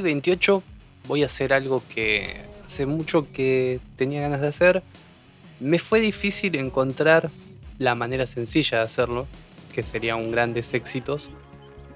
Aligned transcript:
hoy 0.00 0.04
28 0.04 0.62
voy 1.06 1.22
a 1.22 1.26
hacer 1.26 1.52
algo 1.52 1.82
que 1.94 2.36
hace 2.64 2.86
mucho 2.86 3.26
que 3.32 3.80
tenía 3.96 4.22
ganas 4.22 4.40
de 4.40 4.48
hacer. 4.48 4.82
Me 5.60 5.78
fue 5.78 6.00
difícil 6.00 6.56
encontrar 6.56 7.30
la 7.78 7.94
manera 7.94 8.26
sencilla 8.26 8.78
de 8.78 8.84
hacerlo, 8.84 9.26
que 9.74 9.82
sería 9.82 10.16
un 10.16 10.30
grandes 10.30 10.72
éxitos, 10.72 11.28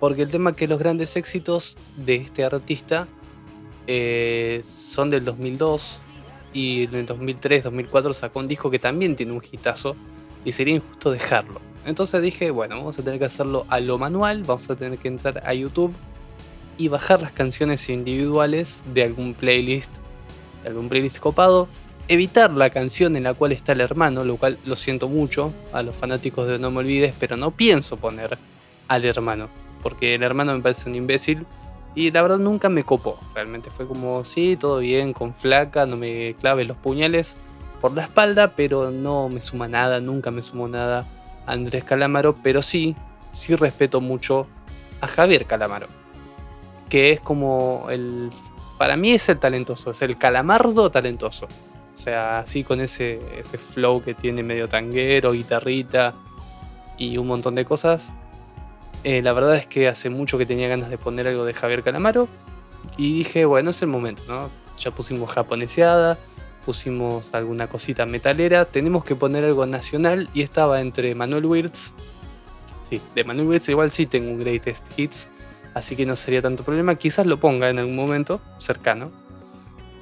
porque 0.00 0.22
el 0.22 0.30
tema 0.30 0.52
que 0.52 0.68
los 0.68 0.78
grandes 0.78 1.16
éxitos 1.16 1.78
de 1.96 2.16
este 2.16 2.45
artista 2.45 3.09
eh, 3.86 4.62
son 4.66 5.09
del 5.09 5.24
2002 5.24 5.98
y 6.52 6.84
en 6.84 6.95
el 6.95 7.06
2003, 7.06 7.64
2004 7.64 8.12
sacó 8.12 8.40
un 8.40 8.48
disco 8.48 8.70
que 8.70 8.78
también 8.78 9.16
tiene 9.16 9.32
un 9.32 9.42
hitazo 9.50 9.96
y 10.45 10.52
sería 10.52 10.74
injusto 10.74 11.10
dejarlo. 11.10 11.60
Entonces 11.86 12.20
dije, 12.20 12.50
bueno, 12.50 12.76
vamos 12.76 12.98
a 12.98 13.02
tener 13.02 13.18
que 13.18 13.26
hacerlo 13.26 13.64
a 13.70 13.80
lo 13.80 13.98
manual, 13.98 14.45
vamos 14.45 14.68
a 14.68 14.76
tener 14.76 14.98
que 14.98 15.09
entrar 15.09 15.42
a 15.46 15.54
YouTube 15.54 15.95
y 16.78 16.88
bajar 16.88 17.23
las 17.23 17.33
canciones 17.33 17.88
individuales 17.88 18.82
de 18.92 19.02
algún 19.02 19.34
playlist, 19.34 19.91
de 20.62 20.69
algún 20.69 20.88
playlist 20.88 21.19
copado, 21.19 21.69
evitar 22.09 22.51
la 22.52 22.70
canción 22.70 23.16
en 23.16 23.24
la 23.24 23.34
cual 23.34 23.52
está 23.52 23.73
el 23.73 23.80
hermano, 23.80 24.24
lo 24.24 24.37
cual 24.37 24.59
lo 24.65 24.77
siento 24.77 25.09
mucho 25.09 25.52
a 25.73 25.82
los 25.82 25.96
fanáticos 25.96 26.48
de 26.48 26.59
No 26.59 26.70
Me 26.70 26.80
Olvides, 26.80 27.15
pero 27.18 27.37
no 27.37 27.51
pienso 27.51 27.96
poner 27.96 28.38
al 28.88 29.05
hermano, 29.05 29.48
porque 29.82 30.15
el 30.15 30.23
hermano 30.23 30.55
me 30.55 30.62
parece 30.62 30.88
un 30.88 30.95
imbécil 30.95 31.46
y 31.95 32.10
la 32.10 32.23
verdad 32.23 32.38
nunca 32.38 32.68
me 32.68 32.85
copó, 32.85 33.18
realmente 33.35 33.70
fue 33.70 33.87
como, 33.87 34.24
sí, 34.24 34.57
todo 34.57 34.79
bien, 34.79 35.13
con 35.13 35.35
flaca, 35.35 35.87
no 35.87 35.96
me 35.96 36.35
clave 36.41 36.65
los 36.65 36.76
puñales 36.76 37.37
por 37.80 37.95
la 37.95 38.02
espalda, 38.02 38.52
pero 38.57 38.91
no 38.91 39.29
me 39.29 39.41
suma 39.41 39.68
nada, 39.68 40.01
nunca 40.01 40.30
me 40.30 40.43
sumó 40.43 40.68
nada 40.68 41.07
Andrés 41.46 41.85
Calamaro, 41.85 42.37
pero 42.43 42.63
sí, 42.63 42.96
sí 43.32 43.54
respeto 43.54 44.01
mucho 44.01 44.46
a 45.01 45.07
Javier 45.07 45.46
Calamaro, 45.46 45.87
que 46.95 47.10
es 47.10 47.18
como 47.18 47.88
el, 47.90 48.30
para 48.78 48.96
mí 48.96 49.10
es 49.10 49.28
el 49.28 49.40
talentoso, 49.40 49.90
es 49.90 50.00
el 50.02 50.16
calamardo 50.16 50.92
talentoso. 50.92 51.46
O 51.46 51.98
sea, 51.98 52.38
así 52.38 52.62
con 52.62 52.80
ese, 52.80 53.18
ese 53.36 53.59
flow 53.59 54.01
que 54.01 54.14
tiene 54.14 54.45
medio 54.45 54.68
tanguero, 54.68 55.32
guitarrita 55.32 56.14
y 56.96 57.18
un 57.18 57.26
montón 57.26 57.56
de 57.56 57.64
cosas. 57.64 58.12
Eh, 59.02 59.23
la 59.23 59.32
verdad 59.32 59.56
es 59.56 59.66
que 59.66 59.88
hace 59.88 60.09
mucho 60.09 60.38
que 60.38 60.46
tenía 60.46 60.68
ganas 60.68 60.88
de 60.88 60.96
poner 60.96 61.26
algo 61.26 61.45
de 61.45 61.52
Javier 61.52 61.82
Calamaro 61.82 62.28
y 62.96 63.12
dije, 63.12 63.45
bueno, 63.45 63.70
es 63.70 63.82
el 63.82 63.88
momento, 63.88 64.22
¿no? 64.28 64.48
Ya 64.78 64.92
pusimos 64.92 65.32
japoneseada, 65.32 66.16
pusimos 66.64 67.34
alguna 67.34 67.66
cosita 67.66 68.06
metalera, 68.06 68.66
tenemos 68.66 69.04
que 69.04 69.16
poner 69.16 69.42
algo 69.42 69.66
nacional 69.66 70.28
y 70.32 70.42
estaba 70.42 70.81
entre 70.81 71.16
Manuel 71.16 71.47
Wirtz. 71.47 71.92
Sí, 72.88 73.00
de 73.16 73.25
Manuel 73.25 73.48
Wirtz 73.48 73.69
igual 73.69 73.91
sí 73.91 74.06
tengo 74.06 74.31
un 74.31 74.38
greatest 74.38 74.84
hits, 74.97 75.28
así 75.75 75.97
que 75.97 76.06
no 76.06 76.16
sería 76.16 76.41
tanto 76.41 76.64
problema, 76.64 76.94
quizás 76.94 77.26
lo 77.26 77.38
ponga 77.38 77.69
en 77.69 77.78
algún 77.78 77.97
momento 77.97 78.41
cercano. 78.58 79.10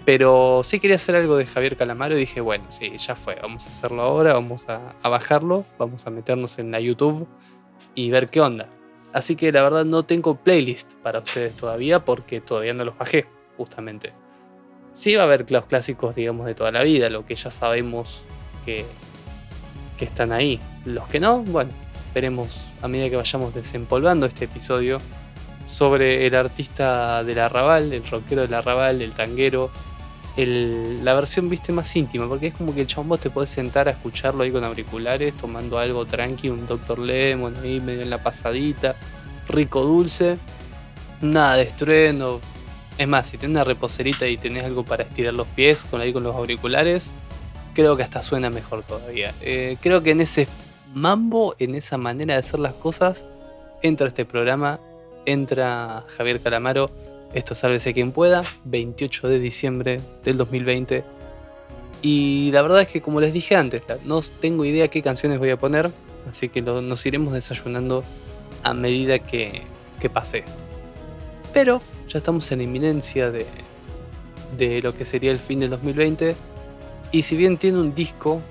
Pero 0.04 0.62
sí 0.64 0.80
quería 0.80 0.96
hacer 0.96 1.14
algo 1.14 1.36
de 1.36 1.46
Javier 1.46 1.76
Calamaro 1.76 2.16
y 2.16 2.20
dije, 2.20 2.40
bueno, 2.40 2.64
sí, 2.70 2.96
ya 2.98 3.14
fue, 3.14 3.36
vamos 3.40 3.68
a 3.68 3.70
hacerlo 3.70 4.02
ahora, 4.02 4.34
vamos 4.34 4.68
a, 4.68 4.94
a 5.00 5.08
bajarlo, 5.08 5.64
vamos 5.78 6.06
a 6.06 6.10
meternos 6.10 6.58
en 6.58 6.72
la 6.72 6.80
YouTube 6.80 7.28
y 7.94 8.10
ver 8.10 8.28
qué 8.28 8.40
onda. 8.40 8.68
Así 9.12 9.36
que 9.36 9.52
la 9.52 9.62
verdad 9.62 9.84
no 9.84 10.02
tengo 10.02 10.34
playlist 10.34 10.94
para 10.96 11.20
ustedes 11.20 11.56
todavía 11.56 12.04
porque 12.04 12.40
todavía 12.40 12.74
no 12.74 12.84
los 12.84 12.98
bajé, 12.98 13.26
justamente 13.56 14.12
sí 14.92 15.14
va 15.16 15.22
a 15.22 15.26
haber 15.26 15.50
los 15.50 15.66
clásicos, 15.66 16.14
digamos, 16.14 16.46
de 16.46 16.54
toda 16.54 16.70
la 16.70 16.82
vida, 16.82 17.10
lo 17.10 17.24
que 17.24 17.34
ya 17.34 17.50
sabemos 17.50 18.22
que, 18.64 18.84
que 19.96 20.04
están 20.04 20.32
ahí. 20.32 20.60
Los 20.84 21.08
que 21.08 21.20
no, 21.20 21.42
bueno, 21.42 21.70
veremos 22.14 22.64
a 22.80 22.88
medida 22.88 23.10
que 23.10 23.16
vayamos 23.16 23.54
desempolvando 23.54 24.26
este 24.26 24.44
episodio 24.44 25.00
sobre 25.66 26.26
el 26.26 26.34
artista 26.34 27.24
del 27.24 27.38
arrabal, 27.38 27.92
el 27.92 28.06
rockero 28.06 28.42
del 28.42 28.54
arrabal, 28.54 29.02
el 29.02 29.12
tanguero, 29.12 29.70
la 30.36 31.14
versión, 31.14 31.48
viste, 31.48 31.72
más 31.72 31.94
íntima, 31.94 32.26
porque 32.26 32.48
es 32.48 32.54
como 32.54 32.74
que 32.74 32.82
el 32.82 32.86
chabón 32.86 33.18
te 33.18 33.30
podés 33.30 33.50
sentar 33.50 33.88
a 33.88 33.92
escucharlo 33.92 34.42
ahí 34.42 34.50
con 34.50 34.64
auriculares, 34.64 35.34
tomando 35.34 35.78
algo 35.78 36.06
tranqui, 36.06 36.48
un 36.48 36.66
Dr. 36.66 36.98
Lemon 36.98 37.56
ahí 37.62 37.80
medio 37.80 38.02
en 38.02 38.10
la 38.10 38.22
pasadita, 38.22 38.96
rico 39.48 39.82
dulce, 39.82 40.38
nada 41.20 41.56
de 41.56 41.64
estruendo, 41.64 42.40
es 42.98 43.08
más, 43.08 43.28
si 43.28 43.38
tenés 43.38 43.56
una 43.56 43.64
reposerita 43.64 44.26
y 44.26 44.36
tenés 44.36 44.64
algo 44.64 44.84
para 44.84 45.04
estirar 45.04 45.34
los 45.34 45.46
pies 45.48 45.84
con 45.90 46.00
ahí 46.00 46.12
con 46.12 46.22
los 46.22 46.34
auriculares, 46.36 47.12
creo 47.74 47.96
que 47.96 48.02
hasta 48.02 48.22
suena 48.22 48.50
mejor 48.50 48.82
todavía. 48.82 49.34
Eh, 49.40 49.76
creo 49.80 50.02
que 50.02 50.10
en 50.10 50.20
ese 50.20 50.46
mambo, 50.94 51.54
en 51.58 51.74
esa 51.74 51.98
manera 51.98 52.34
de 52.34 52.40
hacer 52.40 52.60
las 52.60 52.74
cosas, 52.74 53.24
entra 53.82 54.08
este 54.08 54.24
programa, 54.24 54.78
entra 55.26 56.04
Javier 56.16 56.40
Calamaro. 56.40 56.90
Esto 57.34 57.54
sálvese 57.54 57.94
quien 57.94 58.12
pueda, 58.12 58.42
28 58.64 59.28
de 59.28 59.38
diciembre 59.38 60.00
del 60.24 60.36
2020. 60.36 61.04
Y 62.02 62.50
la 62.52 62.62
verdad 62.62 62.82
es 62.82 62.88
que 62.88 63.00
como 63.00 63.20
les 63.20 63.32
dije 63.32 63.56
antes, 63.56 63.82
no 64.04 64.20
tengo 64.40 64.64
idea 64.64 64.88
qué 64.88 65.02
canciones 65.02 65.38
voy 65.38 65.50
a 65.50 65.56
poner, 65.56 65.90
así 66.28 66.48
que 66.48 66.60
nos 66.60 67.06
iremos 67.06 67.32
desayunando 67.32 68.04
a 68.62 68.74
medida 68.74 69.18
que, 69.20 69.62
pase 70.12 70.38
esto. 70.38 70.52
Pero 71.54 71.80
ya 72.08 72.18
estamos 72.18 72.50
en 72.50 72.60
inminencia 72.60 73.30
de, 73.30 73.46
de 74.58 74.82
lo 74.82 74.94
que 74.96 75.04
sería 75.04 75.30
el 75.30 75.38
fin 75.38 75.60
del 75.60 75.70
2020. 75.70 76.34
Y 77.12 77.22
si 77.22 77.36
bien 77.36 77.56
tiene 77.56 77.78
un 77.78 77.94
disco 77.94 78.42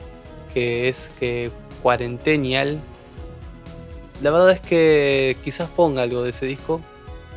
que 0.54 0.88
es 0.88 1.12
que 1.20 1.52
cuarentenial, 1.84 2.80
la 4.22 4.32
verdad 4.32 4.52
es 4.52 4.62
que 4.62 5.36
quizás 5.44 5.70
ponga 5.70 6.04
algo 6.04 6.22
de 6.24 6.30
ese 6.30 6.46
disco. 6.46 6.82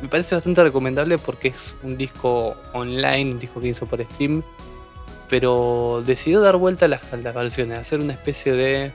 Me 0.01 0.07
parece 0.07 0.35
bastante 0.35 0.63
recomendable 0.63 1.17
porque 1.17 1.47
es 1.49 1.75
un 1.83 1.97
disco 1.97 2.55
online, 2.73 3.31
un 3.31 3.39
disco 3.39 3.59
que 3.59 3.69
hizo 3.69 3.85
por 3.85 4.03
stream. 4.03 4.43
Pero 5.29 6.03
decidió 6.05 6.41
dar 6.41 6.57
vuelta 6.57 6.85
a 6.85 6.87
las, 6.87 7.01
las 7.11 7.33
versiones, 7.33 7.79
hacer 7.79 7.99
una 7.99 8.13
especie 8.13 8.53
de 8.53 8.91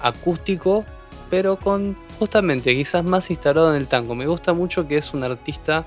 acústico, 0.00 0.84
pero 1.28 1.56
con 1.56 1.96
justamente 2.18 2.74
quizás 2.74 3.04
más 3.04 3.28
instalado 3.30 3.74
en 3.74 3.80
el 3.80 3.86
tango. 3.86 4.14
Me 4.14 4.26
gusta 4.26 4.54
mucho 4.54 4.88
que 4.88 4.96
es 4.96 5.12
un 5.12 5.22
artista 5.24 5.84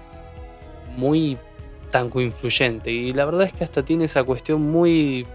muy 0.96 1.38
tanco 1.90 2.22
influyente. 2.22 2.92
Y 2.92 3.14
la 3.14 3.26
verdad 3.26 3.44
es 3.48 3.54
que 3.54 3.64
hasta 3.64 3.84
tiene 3.84 4.06
esa 4.06 4.24
cuestión 4.24 4.62
muy, 4.62 5.26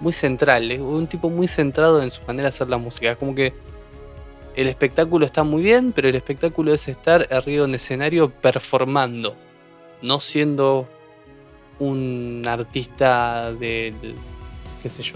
muy 0.00 0.12
central. 0.12 0.72
Es 0.72 0.80
un 0.80 1.06
tipo 1.06 1.30
muy 1.30 1.46
centrado 1.46 2.02
en 2.02 2.10
su 2.10 2.22
manera 2.22 2.44
de 2.44 2.48
hacer 2.48 2.68
la 2.68 2.78
música. 2.78 3.14
Como 3.14 3.34
que 3.36 3.52
el 4.56 4.66
espectáculo 4.66 5.24
está 5.24 5.44
muy 5.44 5.62
bien, 5.62 5.92
pero 5.92 6.08
el 6.08 6.14
espectáculo 6.14 6.72
es 6.72 6.88
estar 6.88 7.28
arriba 7.32 7.64
en 7.64 7.74
escenario 7.74 8.30
performando. 8.30 9.36
No 10.02 10.20
siendo 10.20 10.88
un 11.78 12.42
artista 12.46 13.52
del, 13.52 13.94
qué 14.82 14.90
sé 14.90 15.02
yo, 15.02 15.14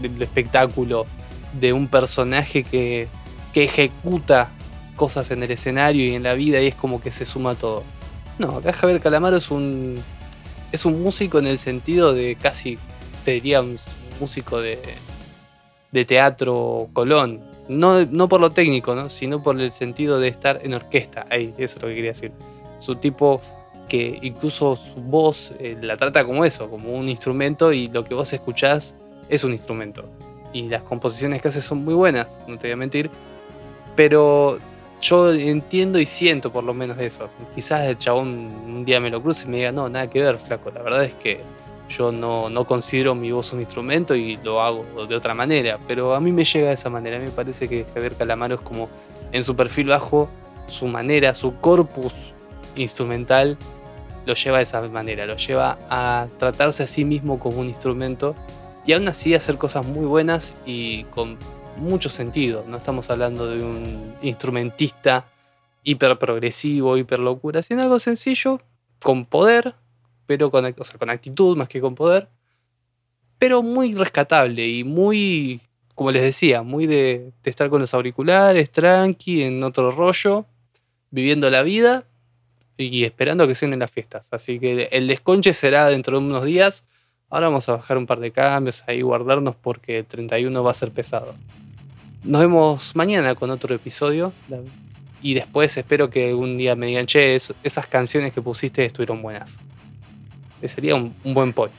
del 0.00 0.20
espectáculo, 0.22 1.06
de 1.58 1.72
un 1.72 1.88
personaje 1.88 2.62
que, 2.62 3.08
que 3.52 3.64
ejecuta 3.64 4.50
cosas 4.96 5.30
en 5.30 5.42
el 5.42 5.50
escenario 5.50 6.04
y 6.04 6.14
en 6.14 6.22
la 6.22 6.34
vida 6.34 6.60
y 6.60 6.66
es 6.66 6.74
como 6.74 7.00
que 7.00 7.10
se 7.10 7.24
suma 7.24 7.54
todo. 7.54 7.84
No, 8.38 8.58
acá 8.58 8.72
Javier 8.72 9.00
Calamaro 9.00 9.36
es 9.36 9.50
un. 9.50 10.02
Es 10.72 10.84
un 10.84 11.02
músico 11.02 11.38
en 11.38 11.46
el 11.46 11.58
sentido 11.58 12.12
de 12.12 12.36
casi. 12.36 12.78
Te 13.24 13.32
diría 13.32 13.60
un 13.60 13.76
músico 14.20 14.60
de. 14.60 14.78
de 15.92 16.04
teatro 16.04 16.88
Colón. 16.92 17.42
No, 17.68 18.04
no 18.06 18.28
por 18.28 18.40
lo 18.40 18.50
técnico, 18.50 18.94
¿no? 18.94 19.08
sino 19.08 19.42
por 19.42 19.60
el 19.60 19.72
sentido 19.72 20.20
de 20.20 20.28
estar 20.28 20.60
en 20.62 20.74
orquesta. 20.74 21.26
Ahí, 21.30 21.52
eso 21.58 21.76
es 21.76 21.82
lo 21.82 21.88
que 21.88 21.94
quería 21.94 22.12
decir. 22.12 22.32
Su 22.78 22.96
tipo 22.96 23.40
que 23.88 24.18
incluso 24.22 24.76
su 24.76 25.00
voz 25.00 25.52
eh, 25.58 25.76
la 25.80 25.96
trata 25.96 26.24
como 26.24 26.44
eso, 26.44 26.68
como 26.68 26.92
un 26.92 27.08
instrumento, 27.08 27.72
y 27.72 27.88
lo 27.88 28.04
que 28.04 28.14
vos 28.14 28.32
escuchás 28.32 28.94
es 29.28 29.44
un 29.44 29.52
instrumento. 29.52 30.04
Y 30.52 30.68
las 30.68 30.82
composiciones 30.82 31.42
que 31.42 31.48
hace 31.48 31.60
son 31.60 31.84
muy 31.84 31.94
buenas, 31.94 32.38
no 32.46 32.58
te 32.58 32.68
voy 32.68 32.72
a 32.72 32.76
mentir. 32.76 33.10
Pero 33.94 34.58
yo 35.00 35.32
entiendo 35.32 35.98
y 35.98 36.06
siento 36.06 36.52
por 36.52 36.64
lo 36.64 36.74
menos 36.74 36.98
eso. 36.98 37.28
Quizás 37.54 37.82
el 37.86 37.98
chabón 37.98 38.28
un 38.28 38.84
día 38.84 39.00
me 39.00 39.10
lo 39.10 39.22
cruce 39.22 39.46
y 39.46 39.50
me 39.50 39.56
diga, 39.58 39.72
no, 39.72 39.88
nada 39.88 40.08
que 40.08 40.20
ver, 40.20 40.38
flaco. 40.38 40.70
La 40.70 40.82
verdad 40.82 41.04
es 41.04 41.14
que 41.14 41.40
yo 41.88 42.12
no, 42.12 42.50
no 42.50 42.64
considero 42.64 43.14
mi 43.14 43.30
voz 43.32 43.52
un 43.52 43.60
instrumento 43.60 44.14
y 44.14 44.36
lo 44.42 44.60
hago 44.60 45.06
de 45.06 45.14
otra 45.14 45.34
manera. 45.34 45.78
Pero 45.86 46.14
a 46.14 46.20
mí 46.20 46.32
me 46.32 46.44
llega 46.44 46.68
de 46.68 46.74
esa 46.74 46.90
manera. 46.90 47.16
A 47.16 47.20
mí 47.20 47.26
me 47.26 47.30
parece 47.30 47.68
que 47.68 47.86
Javier 47.94 48.14
Calamaro 48.14 48.56
es 48.56 48.60
como 48.60 48.88
en 49.32 49.44
su 49.44 49.56
perfil 49.56 49.88
bajo, 49.88 50.28
su 50.66 50.86
manera, 50.88 51.34
su 51.34 51.56
corpus 51.60 52.12
instrumental 52.74 53.56
lo 54.26 54.34
lleva 54.34 54.58
de 54.58 54.64
esa 54.64 54.82
manera. 54.82 55.26
Lo 55.26 55.36
lleva 55.36 55.78
a 55.88 56.26
tratarse 56.38 56.82
a 56.82 56.86
sí 56.86 57.04
mismo 57.04 57.38
como 57.38 57.58
un 57.58 57.68
instrumento 57.68 58.34
y 58.84 58.92
aún 58.92 59.08
así 59.08 59.34
hacer 59.34 59.56
cosas 59.56 59.86
muy 59.86 60.06
buenas 60.06 60.54
y 60.66 61.04
con 61.04 61.38
mucho 61.76 62.08
sentido. 62.08 62.64
No 62.68 62.76
estamos 62.76 63.10
hablando 63.10 63.46
de 63.46 63.64
un 63.64 64.14
instrumentista 64.22 65.26
hiper 65.82 66.18
progresivo, 66.18 66.96
hiper 66.96 67.20
locura, 67.20 67.62
sino 67.62 67.82
algo 67.82 67.98
sencillo, 68.00 68.60
con 69.00 69.24
poder, 69.24 69.74
pero 70.26 70.50
con, 70.50 70.70
con 70.72 71.10
actitud 71.10 71.56
más 71.56 71.68
que 71.68 71.80
con 71.80 71.94
poder, 71.94 72.28
pero 73.38 73.62
muy 73.62 73.94
rescatable 73.94 74.66
y 74.66 74.84
muy, 74.84 75.60
como 75.94 76.10
les 76.10 76.22
decía, 76.22 76.62
muy 76.62 76.86
de, 76.86 77.32
de 77.42 77.50
estar 77.50 77.68
con 77.70 77.80
los 77.80 77.94
auriculares, 77.94 78.70
tranqui, 78.70 79.42
en 79.42 79.62
otro 79.62 79.90
rollo, 79.90 80.46
viviendo 81.10 81.50
la 81.50 81.62
vida 81.62 82.06
y 82.76 83.04
esperando 83.04 83.46
que 83.46 83.54
sean 83.54 83.72
en 83.72 83.80
las 83.80 83.90
fiestas. 83.90 84.28
Así 84.32 84.58
que 84.58 84.88
el 84.92 85.06
desconche 85.06 85.52
será 85.54 85.86
dentro 85.86 86.18
de 86.18 86.24
unos 86.24 86.44
días. 86.44 86.84
Ahora 87.28 87.48
vamos 87.48 87.68
a 87.68 87.72
bajar 87.72 87.98
un 87.98 88.06
par 88.06 88.20
de 88.20 88.30
cambios 88.30 88.84
ahí, 88.86 89.02
guardarnos 89.02 89.56
porque 89.56 89.98
el 89.98 90.06
31 90.06 90.62
va 90.62 90.70
a 90.70 90.74
ser 90.74 90.90
pesado. 90.92 91.34
Nos 92.22 92.40
vemos 92.40 92.94
mañana 92.94 93.34
con 93.34 93.50
otro 93.50 93.74
episodio. 93.74 94.32
Y 95.22 95.34
después 95.34 95.76
espero 95.76 96.10
que 96.10 96.34
un 96.34 96.56
día 96.56 96.76
me 96.76 96.86
digan, 96.86 97.06
che, 97.06 97.34
esas 97.34 97.86
canciones 97.86 98.32
que 98.32 98.42
pusiste 98.42 98.84
estuvieron 98.84 99.22
buenas. 99.22 99.58
Sería 100.68 100.94
un, 100.94 101.14
un 101.24 101.34
buen 101.34 101.52
point. 101.52 101.72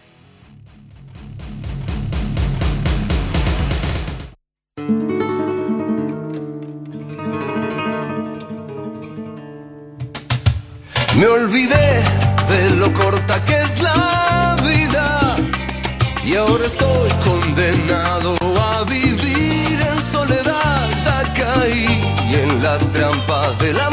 Me 11.18 11.26
olvidé 11.26 12.04
de 12.48 12.76
lo 12.76 12.94
corta 12.94 13.44
que 13.44 13.60
es 13.60 13.82
la 13.82 14.56
vida 14.62 15.36
y 16.24 16.36
ahora 16.36 16.64
estoy 16.64 17.10
condenado 17.24 18.36
a 18.72 18.84
vivir 18.84 19.80
en 19.82 20.00
soledad. 20.00 20.90
Ya 21.04 21.34
caí 21.34 21.86
en 22.34 22.62
la 22.62 22.78
trampa 22.78 23.52
de 23.54 23.74
la 23.74 23.90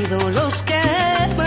los 0.00 0.22
ídolos 0.22 0.62
quemados, 0.62 1.42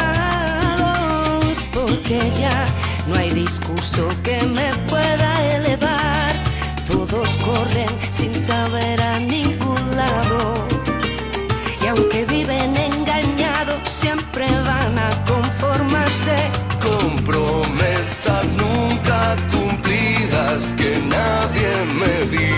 porque 1.73 2.31
ya 2.35 2.65
no 3.07 3.15
hay 3.15 3.31
discurso 3.31 4.07
que 4.23 4.43
me 4.43 4.73
pueda 4.89 5.55
elevar. 5.55 6.33
Todos 6.85 7.29
corren 7.37 7.89
sin 8.11 8.35
saber 8.35 9.01
a 9.01 9.19
ningún 9.19 9.95
lado. 9.95 10.67
Y 11.83 11.87
aunque 11.87 12.25
viven 12.25 12.75
engañados, 12.75 13.89
siempre 13.89 14.45
van 14.45 14.99
a 14.99 15.09
conformarse 15.25 16.35
con 16.81 17.23
promesas 17.23 18.45
nunca 18.53 19.35
cumplidas. 19.51 20.73
Que 20.77 20.99
nadie 20.99 21.69
me 21.99 22.25
diga 22.37 22.52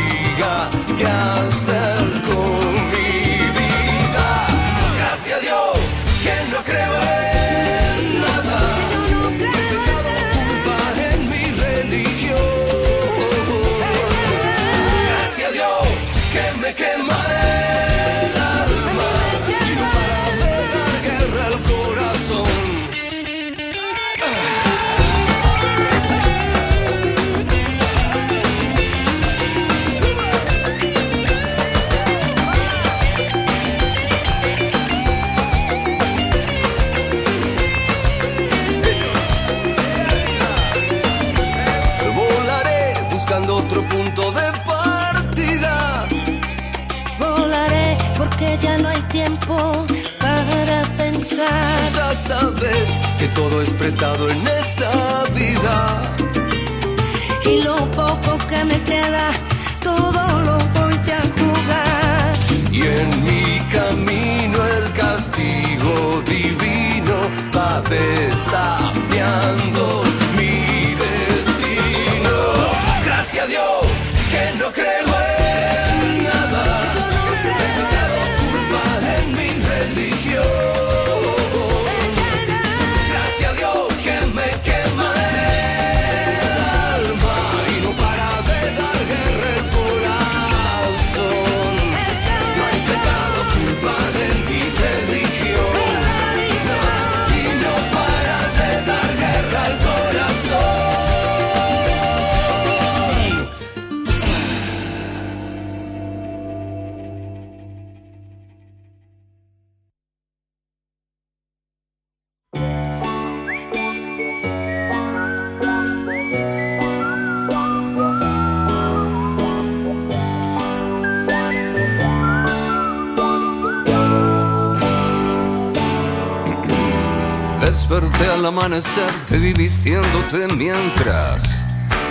al 128.32 128.46
amanecer 128.46 129.10
te 129.28 129.38
vi 129.38 129.54
vistiéndote 129.54 130.48
mientras, 130.48 131.44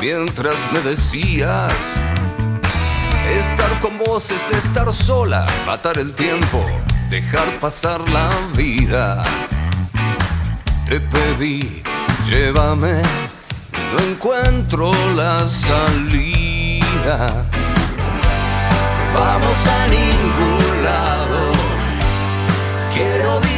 mientras 0.00 0.70
me 0.72 0.80
decías, 0.80 1.72
estar 3.28 3.80
con 3.80 3.98
vos 3.98 4.30
es 4.30 4.50
estar 4.50 4.92
sola, 4.92 5.46
matar 5.66 5.98
el 5.98 6.12
tiempo, 6.12 6.64
dejar 7.08 7.58
pasar 7.60 8.08
la 8.10 8.28
vida. 8.54 9.24
Te 10.86 11.00
pedí, 11.00 11.82
llévame, 12.28 13.00
no 13.92 13.98
encuentro 14.10 14.92
la 15.16 15.46
salida. 15.46 17.46
Vamos 19.14 19.66
a 19.66 19.88
ningún 19.88 20.84
lado, 20.84 21.52
quiero 22.92 23.40
vivir 23.40 23.53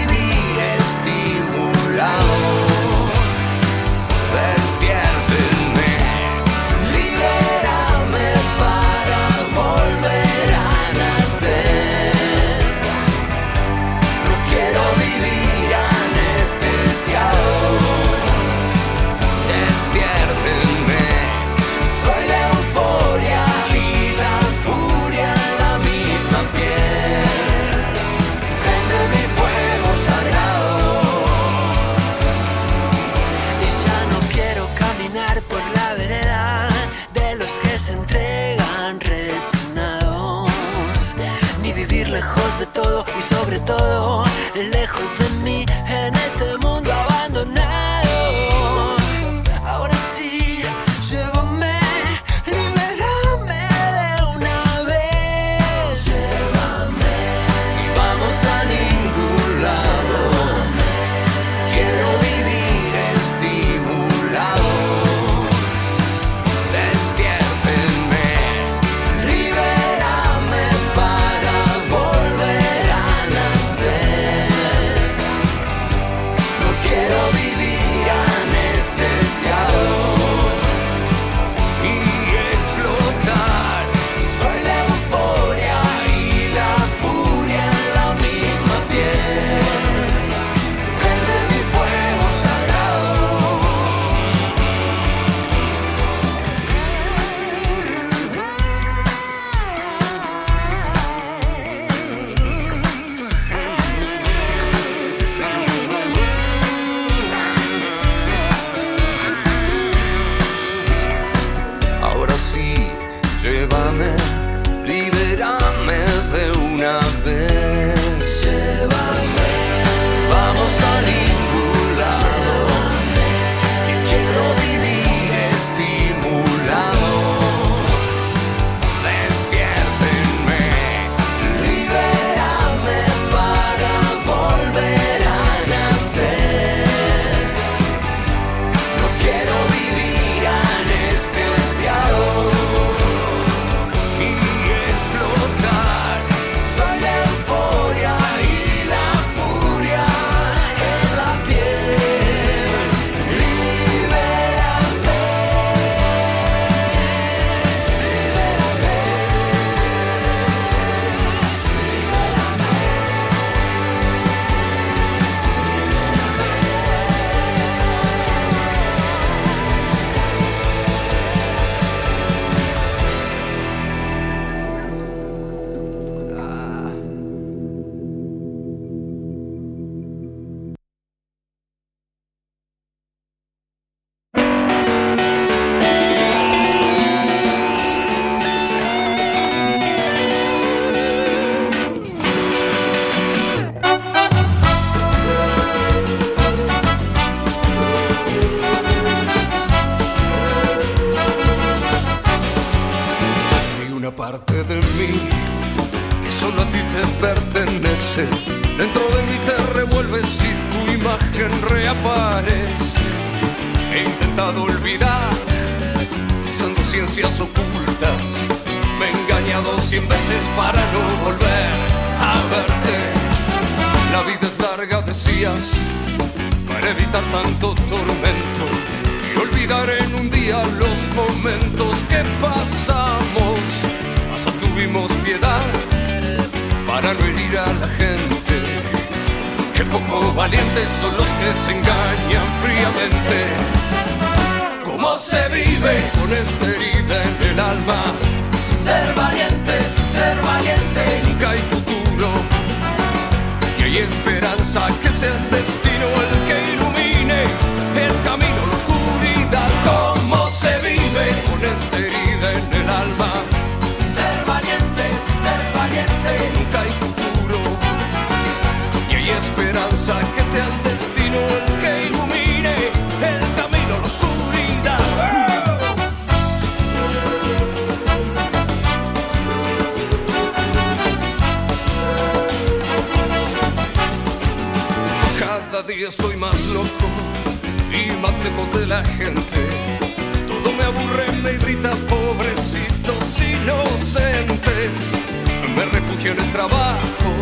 Me 294.86 295.84
refugio 295.86 296.30
en 296.30 296.38
el 296.38 296.52
trabajo, 296.52 297.32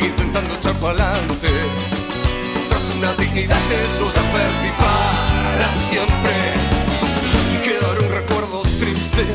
intentando 0.00 0.54
echar 0.54 0.72
para 0.76 1.10
adelante. 1.10 1.48
Tras 2.70 2.90
una 2.96 3.12
dignidad 3.12 3.58
que 3.68 3.76
yo 3.98 4.06
ya 4.06 4.22
perdí 4.32 4.70
para 4.78 5.70
siempre. 5.74 6.32
Y 7.52 7.62
quedará 7.62 8.00
un 8.00 8.10
recuerdo 8.10 8.62
triste 8.62 9.26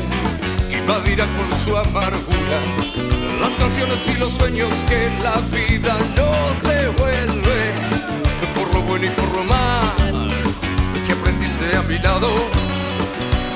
invadirá 0.72 1.26
con 1.36 1.56
su 1.56 1.76
amargura. 1.76 2.58
Las 3.40 3.56
canciones 3.56 4.00
y 4.08 4.18
los 4.18 4.32
sueños 4.32 4.74
que 4.88 5.08
la 5.22 5.36
vida 5.56 5.96
no 6.16 6.52
se 6.60 6.88
vuelve. 6.88 7.72
Por 8.52 8.74
lo 8.74 8.82
bueno 8.82 9.06
y 9.06 9.10
por 9.10 9.36
lo 9.36 9.44
mal 9.44 10.28
que 11.06 11.12
aprendiste 11.12 11.76
a 11.76 11.82
mi 11.82 12.00
lado. 12.00 12.30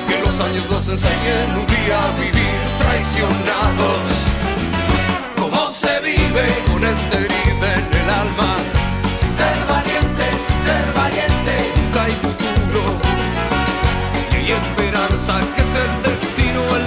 Que 0.07 0.21
los 0.23 0.39
años 0.39 0.71
nos 0.71 0.87
enseñen 0.87 1.49
un 1.51 1.67
día 1.67 1.97
a 2.01 2.21
vivir 2.21 2.56
traicionados. 2.77 4.07
¿Cómo 5.37 5.69
se 5.71 5.99
vive 6.01 6.47
con 6.67 6.83
esta 6.83 7.17
herida 7.17 7.73
en 7.75 7.87
el 8.01 8.09
alma? 8.09 8.55
Sin 9.19 9.31
ser 9.31 9.57
valiente, 9.67 10.25
sin 10.47 10.59
ser 10.59 10.85
valiente, 10.95 11.53
nunca 11.77 12.03
hay 12.03 12.13
futuro. 12.13 12.83
Y 14.31 14.35
hay 14.35 14.51
esperanza 14.51 15.39
que 15.55 15.61
es 15.61 15.73
el 15.75 16.03
destino 16.03 16.61
el 16.75 16.86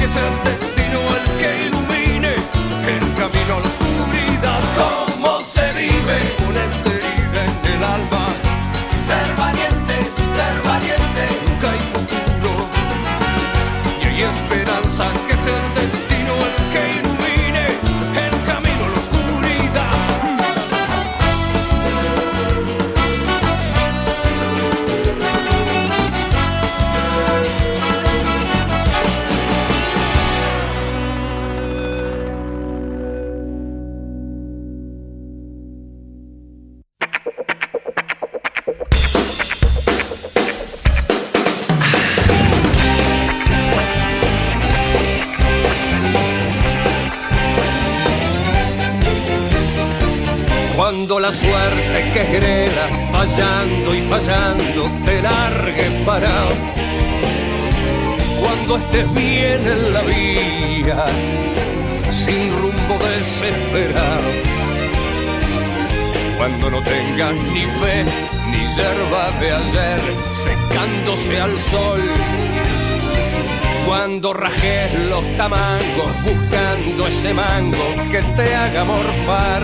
que 0.00 0.06
es 0.06 0.16
el 0.16 0.44
destino 0.44 0.98
el 1.18 1.24
que 1.38 1.66
ilumine 1.66 2.32
el 2.32 3.04
camino 3.20 3.56
a 3.56 3.60
la 3.60 3.68
oscuridad. 3.68 4.60
¿Cómo 4.80 5.40
se 5.40 5.60
vive 5.74 6.18
con 6.38 6.56
esta 6.56 6.88
herida 6.88 7.44
en 7.44 7.72
el 7.74 7.84
alma? 7.84 8.28
Sin 8.88 9.02
ser 9.02 9.28
valiente, 9.36 9.94
sin 10.16 10.30
ser 10.30 10.56
valiente, 10.64 11.22
nunca 11.46 11.70
hay 11.72 11.82
futuro. 11.92 12.66
Y 14.00 14.06
hay 14.06 14.22
esperanza 14.22 15.04
que 15.28 15.34
es 15.34 15.46
el 15.46 15.74
destino 15.74 15.89
haga 78.80 78.84
morfar. 78.84 79.62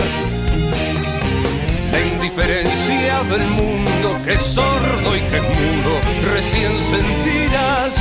La 1.91 1.99
indiferencia 2.01 3.23
del 3.23 3.47
mundo 3.51 4.19
que 4.25 4.33
es 4.33 4.41
sordo 4.41 5.15
y 5.15 5.19
que 5.29 5.37
es 5.37 5.43
mudo, 5.43 5.93
recién 6.33 6.71
sentirás. 6.93 7.95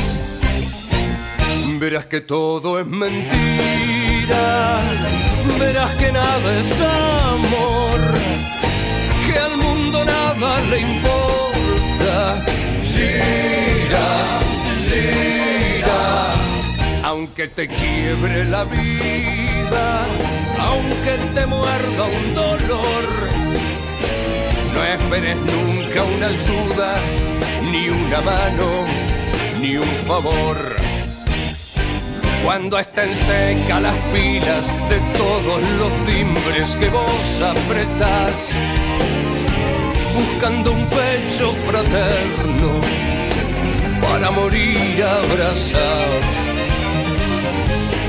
Verás 1.79 2.07
que 2.07 2.21
todo 2.21 2.81
es 2.81 2.87
mentira, 2.87 4.81
verás 5.59 5.91
que 5.97 6.11
nada 6.13 6.59
es 6.59 6.81
amor, 6.81 8.01
que 9.27 9.39
al 9.39 9.57
mundo 9.59 10.05
nada 10.05 10.61
le 10.71 10.81
importa. 10.81 12.45
Gira, 12.83 14.09
gira, 14.89 16.35
aunque 17.05 17.47
te 17.49 17.69
quiebre 17.69 18.45
la 18.47 18.65
vida, 18.65 19.56
aunque 20.59 21.13
te 21.35 21.47
muerda 21.47 22.05
un 22.05 22.35
dolor. 22.35 23.05
No 24.75 24.85
esperes 24.85 25.37
nunca 25.37 26.03
una 26.05 26.27
ayuda, 26.27 26.95
ni 27.71 27.89
una 27.89 28.21
mano, 28.21 28.85
ni 29.61 29.77
un 29.77 29.89
favor. 30.07 30.77
Cuando 32.45 32.79
estén 32.79 33.15
secas 33.15 33.83
las 33.83 33.97
pilas 34.13 34.71
de 34.89 35.01
todos 35.19 35.61
los 35.79 36.05
timbres 36.05 36.77
que 36.77 36.89
vos 36.91 37.41
apretás, 37.41 38.53
buscando 40.15 40.73
un 40.73 40.87
pecho 40.87 41.53
fraterno 41.53 42.71
para 44.01 44.31
morir 44.31 45.03
abrazado. 45.03 46.46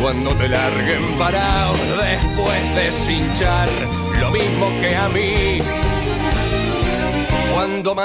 Cuando 0.01 0.35
te 0.35 0.47
larguen 0.47 1.03
parado 1.17 1.75
después 1.97 2.75
de 2.75 2.91
cinchar 2.91 3.69
lo 4.19 4.31
mismo 4.31 4.69
que 4.81 4.95
a 4.95 5.09
mí. 5.09 5.59
Cuando 7.53 7.95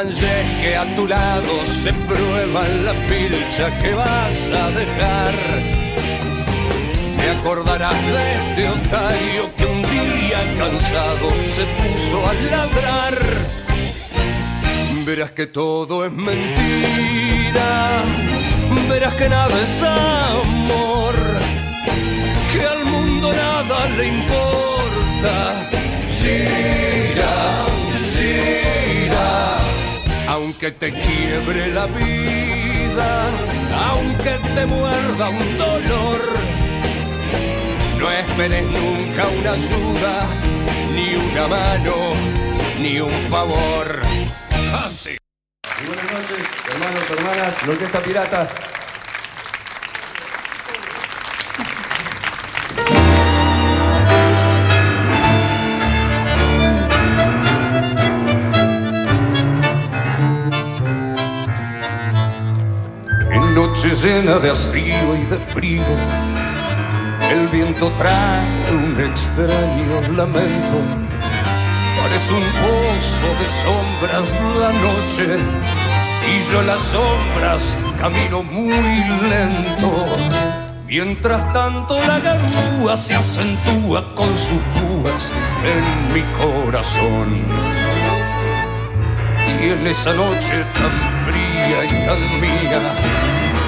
que 0.61 0.76
a 0.76 0.94
tu 0.94 1.07
lado 1.07 1.66
se 1.66 1.92
prueba 1.92 2.62
la 2.85 2.92
pilcha 2.92 3.70
que 3.83 3.94
vas 3.94 4.48
a 4.48 4.70
dejar. 4.70 5.35
Te 7.18 7.31
acordarás 7.31 8.00
de 8.07 8.37
este 8.37 8.68
otario 8.68 9.50
que 9.57 9.66
un 9.66 9.83
día 9.83 10.38
cansado 10.59 11.31
se 11.48 11.64
puso 11.64 12.26
a 12.26 12.33
ladrar. 12.50 13.18
Verás 15.05 15.33
que 15.33 15.46
todo 15.46 16.05
es 16.05 16.12
mentira, 16.12 16.44
verás 18.88 19.14
que 19.14 19.28
nada 19.28 19.62
es 19.62 19.83
amor, 19.83 20.41
le 24.02 24.08
importa 24.08 25.34
gira, 26.18 27.34
gira. 28.12 29.30
Aunque 30.28 30.72
te 30.72 30.92
quiebre 30.92 31.68
la 31.68 31.86
vida, 31.86 33.10
aunque 33.90 34.32
te 34.54 34.66
muerda 34.66 35.28
un 35.28 35.58
dolor, 35.58 36.20
no 38.00 38.10
esperes 38.10 38.64
nunca 38.78 39.22
una 39.38 39.52
ayuda, 39.52 40.14
ni 40.94 41.08
una 41.26 41.48
mano, 41.48 41.96
ni 42.80 43.00
un 43.00 43.16
favor. 43.30 43.86
Así. 44.84 45.16
buenas 45.86 46.08
noches, 46.12 46.46
hermanos, 46.70 47.04
hermanas, 47.16 47.66
lo 47.66 47.78
que 47.78 47.84
está 47.84 48.00
pirata. 63.83 64.03
llena 64.03 64.38
de 64.38 64.51
hastío 64.51 65.16
y 65.16 65.25
de 65.25 65.38
frío. 65.38 65.83
El 67.31 67.49
viento 67.49 67.90
trae 67.92 68.73
un 68.73 69.01
extraño 69.01 70.16
lamento. 70.16 70.79
Parece 72.01 72.33
un 72.35 72.45
pozo 72.62 73.29
de 73.40 73.49
sombras 73.49 74.37
la 74.59 74.73
noche 74.73 75.38
y 76.29 76.53
yo 76.53 76.62
las 76.62 76.81
sombras 76.81 77.79
camino 77.99 78.42
muy 78.42 78.73
lento. 79.31 80.07
Mientras 80.87 81.53
tanto 81.55 81.97
la 82.07 82.21
garúa 82.21 82.97
se 82.97 83.14
acentúa 83.14 84.14
con 84.14 84.29
sus 84.37 84.61
púas 84.77 85.33
en 85.64 86.12
mi 86.12 86.23
corazón. 86.37 87.47
Y 89.61 89.71
en 89.71 89.87
esa 89.87 90.12
noche 90.12 90.64
tan 90.75 90.92
fría 91.25 91.85
y 91.85 92.07
tan 92.07 92.40
mía, 92.40 92.81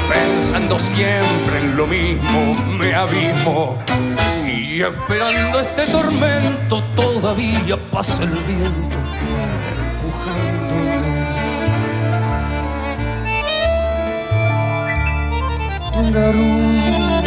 pensando 0.08 0.78
siempre 0.78 1.58
en 1.60 1.76
lo 1.76 1.86
mismo, 1.86 2.54
me 2.78 2.94
abismo. 2.94 3.78
Y 4.46 4.82
esperando 4.82 5.60
este 5.60 5.86
tormento 5.86 6.82
todavía 6.96 7.76
pasa 7.90 8.24
el 8.24 8.30
viento, 8.30 8.96
empujándome. 9.92 11.14
Garúa, 16.12 17.22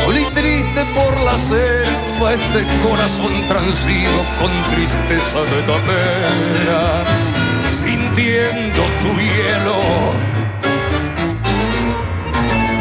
sol 0.00 0.16
y 0.18 0.24
triste 0.34 0.84
por 0.94 1.20
la 1.20 1.36
selva, 1.36 2.34
este 2.34 2.64
corazón 2.82 3.32
transido 3.48 4.24
con 4.38 4.50
tristeza 4.74 5.40
de 5.40 5.62
tapera 5.62 7.29
sintiendo 8.14 8.82
tu 9.02 9.08
hielo. 9.18 9.76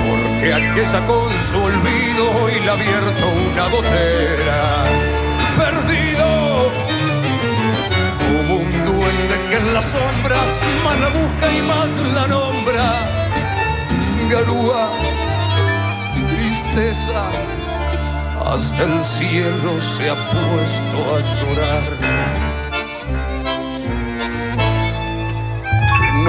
Porque 0.09 0.53
aquella 0.53 1.05
con 1.05 1.31
su 1.39 1.57
olvido 1.57 2.49
y 2.49 2.59
le 2.63 2.71
abierto 2.71 3.25
una 3.51 3.67
gotera. 3.67 4.85
Perdido 5.57 6.71
como 8.19 8.55
un 8.55 8.71
duende 8.85 9.35
que 9.49 9.57
en 9.57 9.73
la 9.73 9.81
sombra 9.81 10.37
más 10.83 10.99
la 10.99 11.09
busca 11.09 11.51
y 11.51 11.61
más 11.61 12.13
la 12.13 12.27
nombra. 12.27 12.93
Garúa, 14.29 14.89
tristeza, 16.27 17.23
hasta 18.45 18.83
el 18.83 19.03
cielo 19.03 19.79
se 19.79 20.09
ha 20.09 20.15
puesto 20.15 21.15
a 21.15 21.19
llorar. 21.19 22.58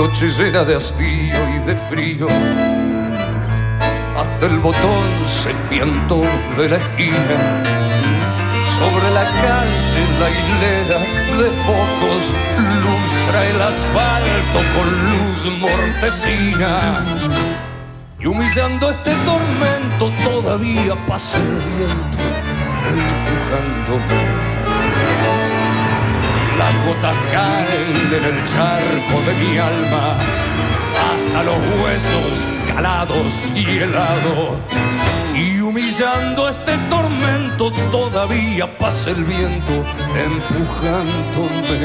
Noche 0.01 0.29
de 0.29 0.77
hastío 0.77 1.41
y 1.57 1.59
de 1.67 1.77
frío. 1.77 2.29
Hasta 4.17 4.47
el 4.47 4.59
botón 4.59 5.09
se 5.27 5.53
piantó 5.69 6.23
de 6.57 6.71
la 6.71 6.77
esquina. 6.77 7.39
Sobre 8.79 9.11
la 9.19 9.25
calle 9.45 10.03
la 10.21 10.29
hilera 10.37 11.01
de 11.41 11.51
focos 11.67 12.25
lustra 12.83 13.47
el 13.51 13.61
asfalto 13.61 14.59
con 14.75 14.89
luz 15.11 15.39
mortecina. 15.61 17.05
Y 18.19 18.27
humillando 18.27 18.89
este 18.89 19.15
tormento 19.17 20.11
todavía 20.25 20.95
pasa 21.07 21.37
el 21.37 21.59
viento 21.77 22.19
empujándome 22.89 24.50
las 26.61 26.75
gotas 26.87 27.17
caen 27.33 28.13
en 28.19 28.25
el 28.33 28.39
charco 28.45 29.17
de 29.27 29.33
mi 29.43 29.57
alma, 29.57 30.05
hasta 31.09 31.39
los 31.43 31.61
huesos 31.81 32.47
calados 32.75 33.33
y 33.55 33.65
helados. 33.79 34.59
Y 35.35 35.61
humillando 35.61 36.49
este 36.51 36.77
tormento 36.91 37.71
todavía 37.91 38.67
pasa 38.79 39.11
el 39.11 39.25
viento 39.25 39.75
empujándome. 40.29 41.81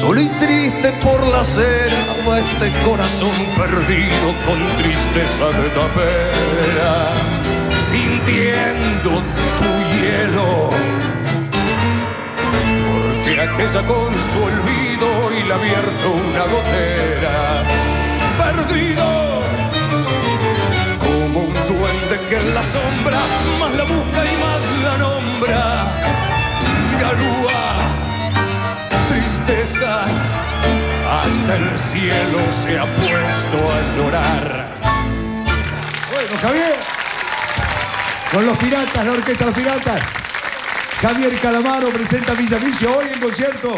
Solo 0.00 0.18
y 0.18 0.28
triste 0.28 0.92
por 1.02 1.26
la 1.26 1.44
selva, 1.44 2.38
este 2.38 2.72
corazón 2.86 3.34
perdido 3.54 4.34
con 4.46 4.58
tristeza 4.78 5.48
de 5.48 5.68
tapera, 5.76 7.12
sintiendo 7.76 9.10
tu 9.58 9.70
hielo. 9.92 10.70
Porque 12.82 13.40
aquella 13.42 13.86
con 13.86 14.14
su 14.28 14.42
olvido 14.42 15.32
y 15.38 15.42
le 15.46 15.52
abierto 15.52 16.12
una 16.12 16.44
gotera, 16.44 17.36
perdido 18.38 19.42
como 20.98 21.40
un 21.40 21.52
duende 21.52 22.20
que 22.26 22.36
en 22.38 22.54
la 22.54 22.62
sombra 22.62 23.20
más 23.58 23.72
la 23.76 23.84
busca 23.84 24.24
y 24.24 24.36
más 24.44 24.82
la 24.82 24.96
nombra. 24.96 25.86
Garúa 26.98 27.79
hasta 29.52 31.56
el 31.56 31.78
cielo 31.78 32.38
se 32.50 32.78
ha 32.78 32.84
puesto 32.84 33.72
a 33.72 33.96
llorar. 33.96 34.74
Bueno, 36.12 36.36
Javier, 36.40 36.76
con 38.32 38.46
los 38.46 38.56
piratas, 38.58 39.06
la 39.06 39.12
orquesta 39.12 39.46
Los 39.46 39.54
Piratas. 39.54 40.02
Javier 41.02 41.36
Calamaro 41.40 41.88
presenta 41.88 42.34
Villavicio 42.34 42.96
hoy 42.96 43.06
en 43.12 43.20
concierto. 43.20 43.76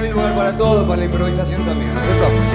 Hay 0.00 0.08
lugar 0.10 0.34
para 0.34 0.58
todo, 0.58 0.86
para 0.86 0.98
la 0.98 1.04
improvisación 1.06 1.64
también, 1.64 1.94
¿no 1.94 2.00
es 2.00 2.06
cierto? 2.06 2.49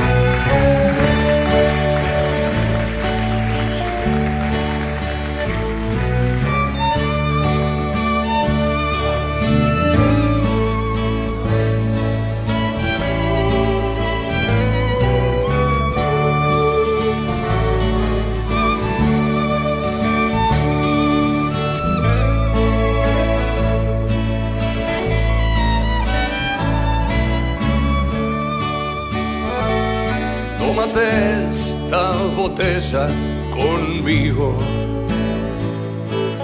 Conmigo. 33.54 34.58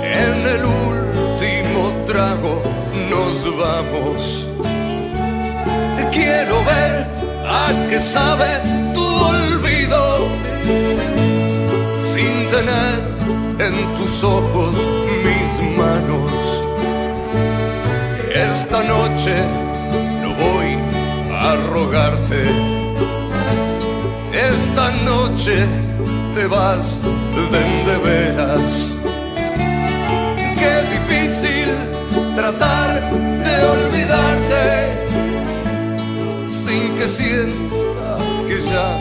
En 0.02 0.48
el 0.48 0.64
último 0.64 1.92
trago 2.06 2.64
nos 3.10 3.44
vamos. 3.58 4.48
Quiero 6.14 6.56
ver 6.64 7.06
a 7.46 7.74
qué 7.90 8.00
sabe 8.00 8.48
tu 8.94 9.04
olvido 9.04 10.20
sin 12.02 12.34
tener 12.50 13.00
en 13.68 13.96
tus 13.98 14.24
ojos 14.24 14.74
mis 15.26 15.78
manos. 15.78 16.32
Esta 18.34 18.84
noche 18.84 19.36
no 20.22 20.30
voy 20.36 20.78
a 21.34 21.56
rogarte. 21.70 22.81
Esta 24.72 24.90
noche 25.04 25.68
te 26.34 26.48
vas 26.48 27.02
de, 27.04 27.98
veras. 27.98 28.72
Qué 30.60 30.76
difícil 30.96 31.68
tratar 32.38 32.90
de 33.46 33.56
olvidarte 33.76 34.64
sin 36.50 36.96
que 36.96 37.06
sienta 37.06 38.18
que 38.48 38.62
ya 38.62 38.98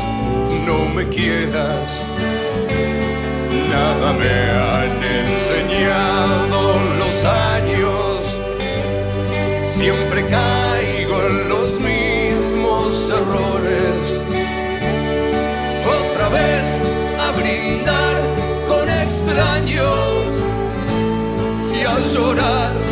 no 0.66 0.92
me 0.92 1.08
quieras. 1.08 1.88
Nada 3.70 4.12
me 4.14 4.34
han 4.66 5.04
enseñado 5.30 6.80
los 6.98 7.24
años, 7.24 8.36
siempre 9.68 10.24
caigo 10.26 11.16
en 11.28 11.48
los 11.48 11.78
mismos 11.78 13.08
errores. 13.08 14.39
Brindar 17.50 18.16
con 18.68 18.88
extraños 18.88 20.26
y 21.74 21.84
a 21.84 21.98
llorar 22.12 22.89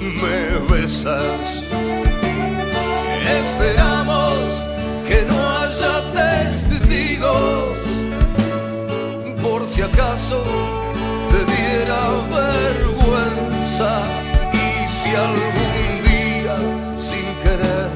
me 0.00 0.58
besas. 0.68 1.64
Esperamos 3.40 4.64
que 5.06 5.24
no 5.28 5.38
haya 5.58 6.10
testigos. 6.12 7.76
Por 9.42 9.66
si 9.66 9.82
acaso 9.82 10.42
te 11.30 11.40
diera 11.52 12.00
vergüenza. 12.30 14.02
Y 14.52 14.90
si 14.90 15.08
algún 15.14 15.86
día 16.10 16.56
sin 16.98 17.26
querer 17.42 17.90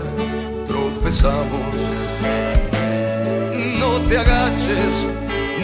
tropezamos 0.66 1.94
no 3.80 4.00
te 4.08 4.18
agaches 4.18 5.06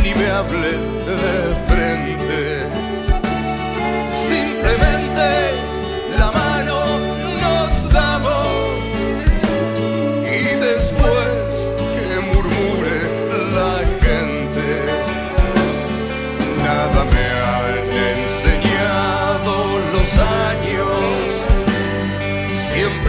ni 0.03 0.14
me 0.14 0.31
hables 0.31 0.83
de 1.07 1.55
frente. 1.68 2.80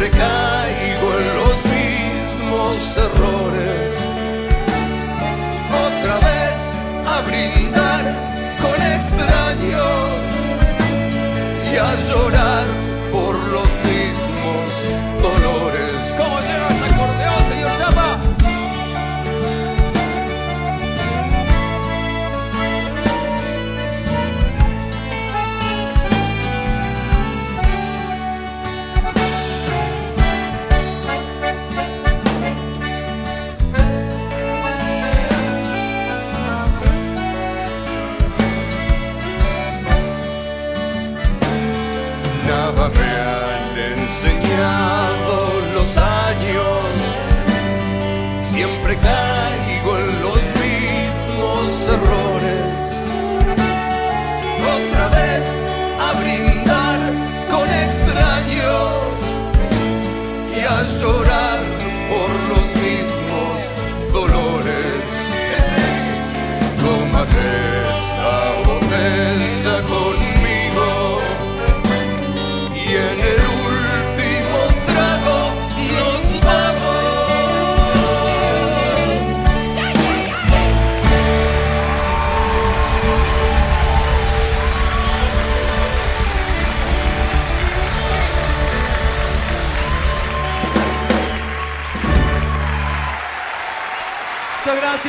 Siempre 0.02 0.61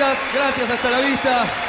gracias, 0.02 0.34
gracias, 0.34 0.70
hasta 0.70 0.90
la 0.90 1.00
vista. 1.00 1.61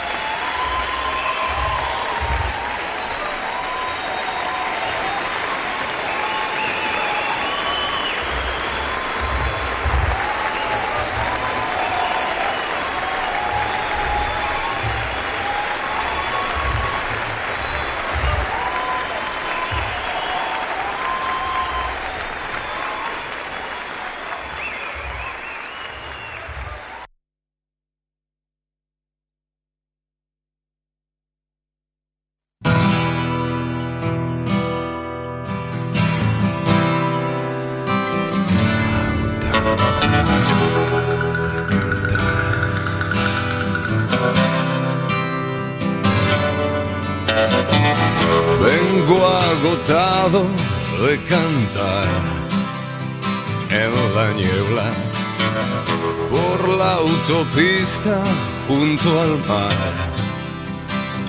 Autopista 57.33 58.23
junto 58.67 59.21
al 59.21 59.37
mar. 59.47 60.13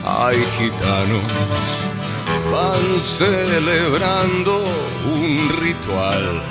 Hay 0.04 0.36
gitanos 0.58 1.22
van 2.52 3.00
celebrando 3.00 4.64
un 5.14 5.48
ritual 5.62 6.42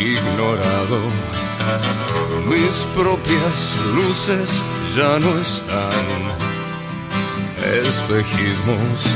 ignorado. 0.00 1.00
Mis 2.46 2.86
propias 2.96 3.76
luces 3.94 4.64
ya 4.96 5.18
no 5.20 5.38
están, 5.38 6.06
espejismos, 7.86 9.06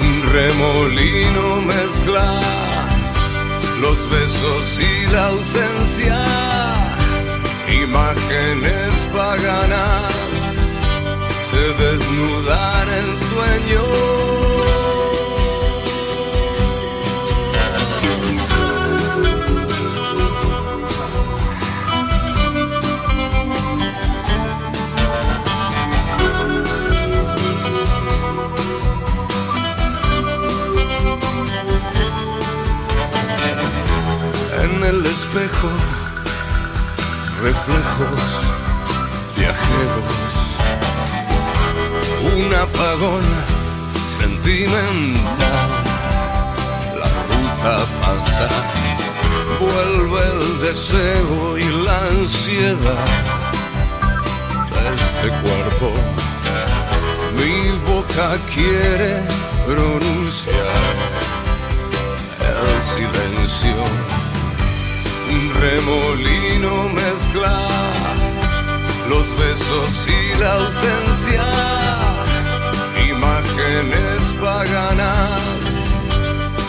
un 0.00 0.22
remolino 0.32 1.62
mezcla 1.62 2.40
los 3.80 4.10
besos 4.10 4.78
y 4.78 5.12
la 5.12 5.26
ausencia, 5.26 6.16
imágenes 7.72 9.08
paganas 9.12 10.12
se 11.50 11.64
desnudan 11.82 12.88
en 13.00 13.16
sueños. 13.16 14.32
En 34.64 34.84
el 34.84 35.06
espejo, 35.06 35.68
reflejos 37.42 38.52
viajeros 39.36 40.32
un 42.36 42.54
apagón 42.54 43.24
sentimental. 44.06 45.70
La 47.00 47.08
ruta 47.30 47.86
pasa, 48.00 48.48
vuelve 49.58 50.22
el 50.34 50.60
deseo 50.60 51.58
y 51.58 51.64
la 51.84 51.98
ansiedad 52.00 53.06
de 54.72 54.94
este 54.94 55.28
cuerpo. 55.42 55.92
Mi 57.38 57.70
boca 57.90 58.38
quiere 58.54 59.20
pronunciar 59.66 60.54
el 62.52 62.82
silencio. 62.82 64.21
Un 65.32 65.50
remolino 65.54 66.88
mezcla 66.90 67.58
los 69.08 69.38
besos 69.38 70.06
y 70.06 70.38
la 70.38 70.52
ausencia, 70.54 71.44
imágenes 73.08 74.34
paganas 74.40 75.40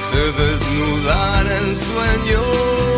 se 0.09 0.31
desnudan 0.41 1.47
en 1.47 1.75
sueños. 1.75 2.92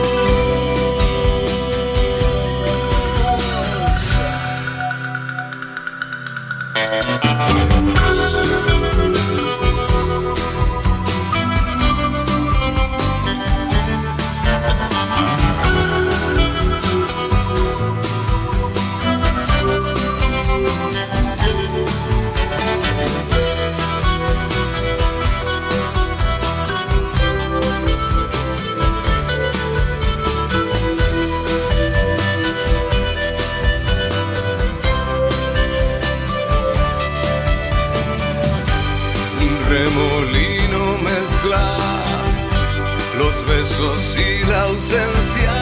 Besos 43.78 44.18
y 44.18 44.46
la 44.48 44.64
ausencia, 44.64 45.54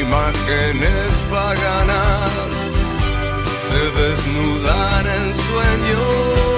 imágenes 0.00 1.24
paganas 1.30 2.74
se 3.58 4.00
desnudan 4.00 5.06
en 5.06 5.34
Estoy 5.34 6.55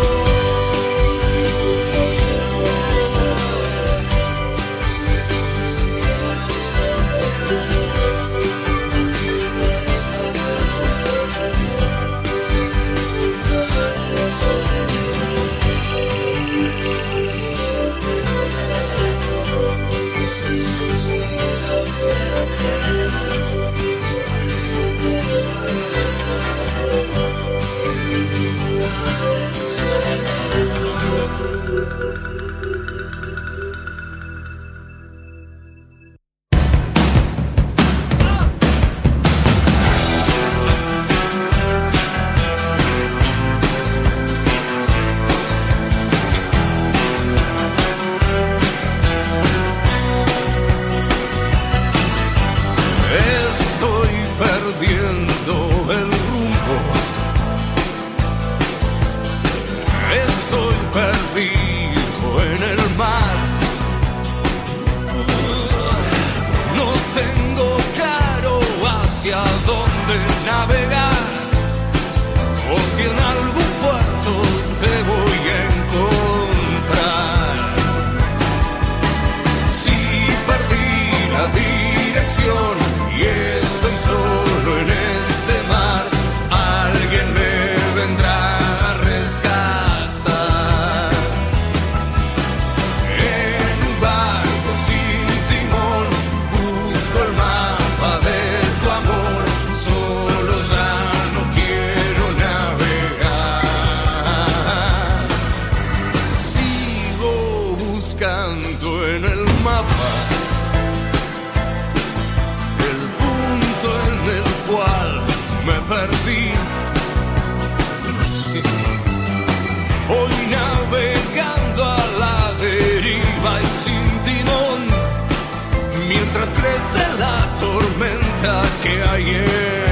la 126.96 127.56
tormenta 127.60 128.62
que 128.82 129.02
hay 129.02 129.87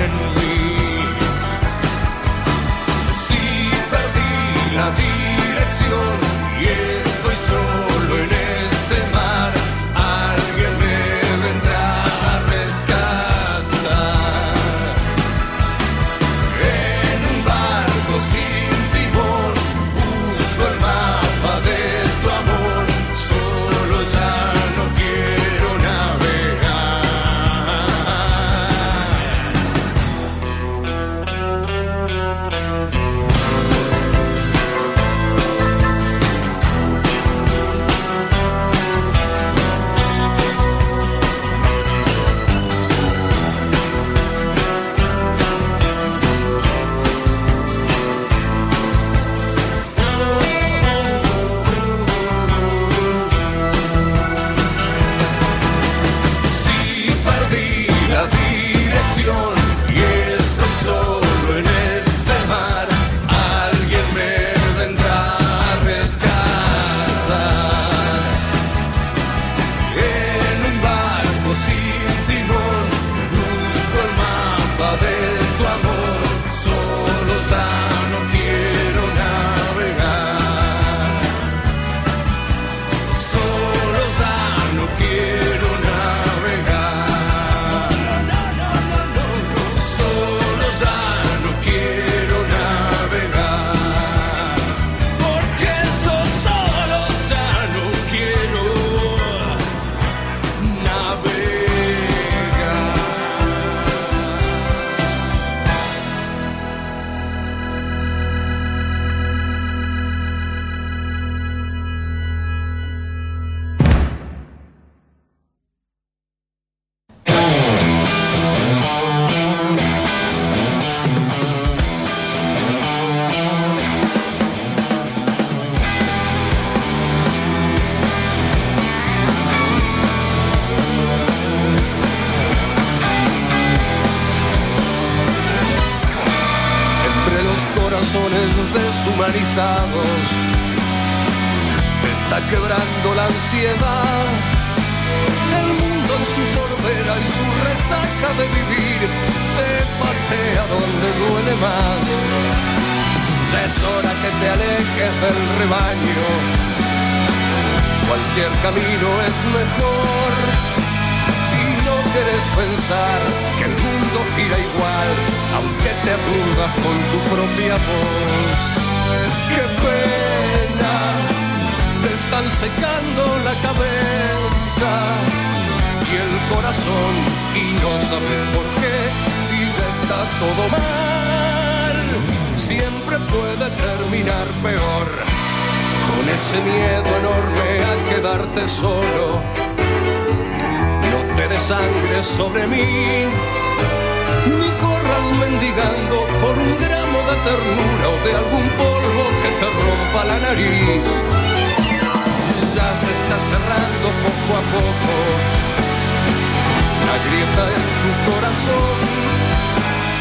corazón, 208.31 208.99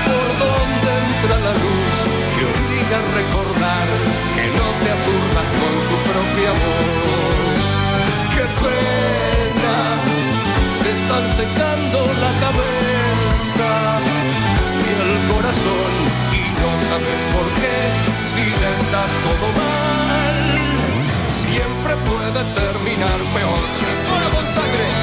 por 0.07 0.27
donde 0.43 0.89
entra 1.05 1.35
la 1.47 1.53
luz 1.63 1.95
que 2.33 2.43
obliga 2.53 2.97
a 3.01 3.07
recordar 3.19 3.87
que 4.35 4.45
no 4.59 4.67
te 4.81 4.89
aturdas 4.97 5.47
con 5.59 5.73
tu 5.89 5.97
propia 6.11 6.51
voz. 6.63 7.61
¡Qué 8.33 8.45
pena! 8.61 8.95
están 10.95 11.29
secando 11.29 11.99
la 12.23 12.31
cabeza 12.39 13.99
y 14.85 14.89
el 15.03 15.33
corazón 15.33 15.91
y 16.31 16.43
no 16.61 16.71
sabes 16.87 17.21
por 17.35 17.47
qué 17.59 17.77
si 18.23 18.43
ya 18.61 18.69
está 18.79 19.03
todo 19.25 19.47
mal 19.61 20.37
siempre 21.29 21.95
puede 22.09 22.41
terminar 22.61 23.19
peor 23.35 23.65
ahora 24.09 24.29
con 24.35 24.45
sangre 24.47 24.94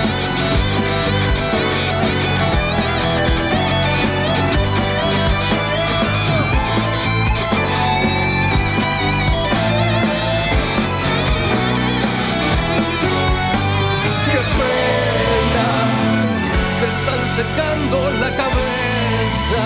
secando 17.43 17.99
la 18.23 18.31
cabeza 18.37 19.65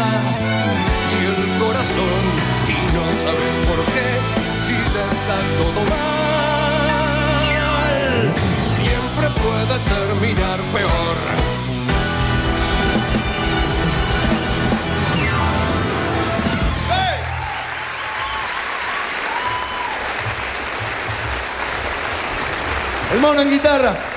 y 1.12 1.20
el 1.32 1.42
corazón 1.62 2.22
y 2.68 2.76
no 2.94 3.04
sabes 3.22 3.56
por 3.68 3.80
qué 3.92 4.08
si 4.62 4.74
ya 4.92 5.04
está 5.16 5.36
todo 5.60 5.80
mal. 5.94 6.04
Siempre 8.56 9.26
puede 9.42 9.76
terminar 9.94 10.58
peor. 10.72 11.16
El 23.12 23.18
mono 23.20 23.40
en 23.40 23.50
guitarra. 23.50 24.15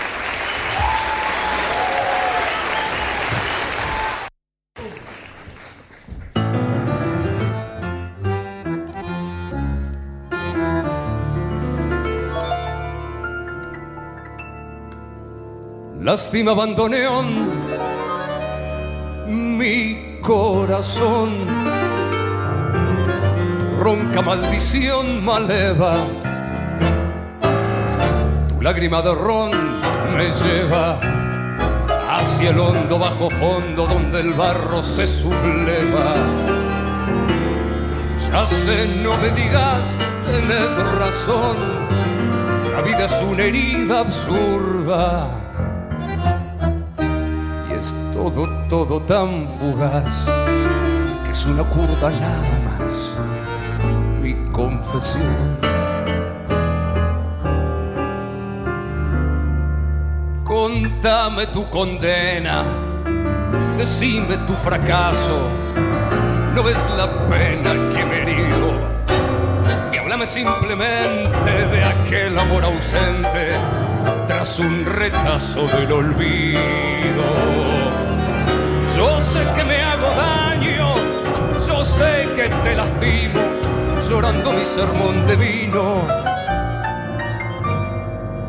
Lástima 16.11 16.53
abandoneón 16.53 17.27
mi 19.27 20.17
corazón. 20.23 21.29
ronca 23.79 24.19
maldición 24.23 25.23
maleva. 25.23 25.97
Tu 28.47 28.59
lágrima 28.59 29.03
de 29.03 29.13
ron 29.13 29.51
me 30.17 30.31
lleva 30.31 30.99
hacia 32.09 32.49
el 32.49 32.59
hondo 32.59 32.97
bajo 32.97 33.29
fondo 33.29 33.85
donde 33.85 34.21
el 34.21 34.33
barro 34.33 34.81
se 34.81 35.05
subleva. 35.05 36.15
Ya 38.31 38.47
sé, 38.47 38.87
no 39.03 39.15
me 39.19 39.29
digas, 39.29 39.99
tenés 40.25 40.75
razón. 40.97 41.57
La 42.73 42.81
vida 42.81 43.05
es 43.05 43.21
una 43.21 43.43
herida 43.43 43.99
absurda 43.99 45.48
todo, 48.19 48.49
todo 48.67 48.99
tan 49.01 49.47
fugaz 49.47 50.25
que 51.23 51.31
es 51.31 51.45
una 51.45 51.63
curva 51.63 52.11
nada 52.11 52.55
más. 52.67 53.15
Mi 54.21 54.33
confesión. 54.51 55.57
Contame 60.43 61.47
tu 61.47 61.69
condena, 61.69 62.65
decime 63.77 64.35
tu 64.45 64.53
fracaso. 64.53 65.47
No 66.53 66.61
ves 66.61 66.77
la 66.97 67.07
pena 67.29 67.71
que 67.93 68.05
me 68.05 68.21
herido. 68.23 68.69
Y 69.93 69.97
háblame 69.97 70.25
simplemente 70.25 71.51
de 71.71 71.83
aquel 71.85 72.37
amor 72.37 72.65
ausente 72.65 73.51
tras 74.27 74.59
un 74.59 74.85
retazo 74.85 75.67
del 75.67 75.91
olvido. 75.91 77.88
Yo 78.99 79.21
sé 79.21 79.39
que 79.55 79.63
me 79.63 79.81
hago 79.81 80.09
daño, 80.13 80.93
yo 81.65 81.85
sé 81.85 82.27
que 82.35 82.49
te 82.49 82.75
lastimo, 82.75 83.39
llorando 84.09 84.51
mi 84.51 84.65
sermón 84.65 85.25
de 85.25 85.37
vino. 85.37 86.05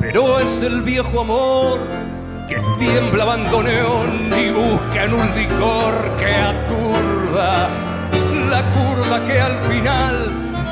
Pero 0.01 0.41
es 0.41 0.61
el 0.63 0.83
viejo 0.83 1.21
amor 1.21 1.79
que 2.49 2.57
tiembla 2.81 3.23
abandoneón 3.23 4.29
y 4.37 4.51
busca 4.51 5.05
en 5.05 5.15
un 5.15 5.29
licor 5.37 6.17
que 6.19 6.35
aturda 6.35 7.69
la 8.51 8.63
curva 8.75 9.25
que 9.25 9.41
al 9.41 9.57
final 9.71 10.17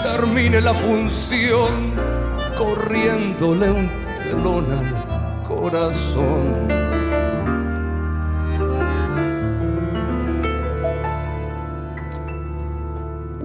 termine 0.02 0.60
la 0.60 0.74
función 0.74 1.94
corriéndole 2.58 3.70
un 3.70 3.88
telón 4.24 4.66
al 4.72 5.46
corazón. 5.46 6.77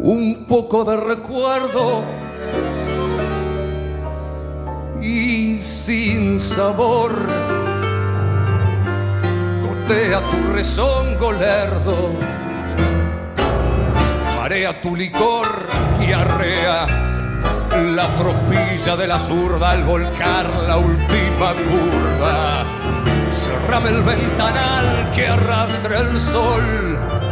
Un 0.03 0.43
poco 0.45 0.83
de 0.83 0.97
recuerdo 0.97 2.03
y 5.01 5.57
sin 5.59 6.37
sabor. 6.39 7.13
Gotea 9.61 10.19
tu 10.29 10.53
rezongo 10.53 11.31
lerdo, 11.31 12.11
marea 14.35 14.81
tu 14.81 14.93
licor 14.93 15.47
y 16.05 16.11
arrea 16.11 16.85
la 17.95 18.07
tropilla 18.17 18.97
de 18.97 19.07
la 19.07 19.17
zurda 19.17 19.71
al 19.71 19.83
volcar 19.85 20.49
la 20.67 20.77
última 20.77 21.53
curva. 21.53 22.65
Cerrame 23.31 23.89
el 23.89 24.03
ventanal 24.03 25.11
que 25.15 25.27
arrastra 25.27 25.99
el 26.01 26.19
sol 26.19 27.22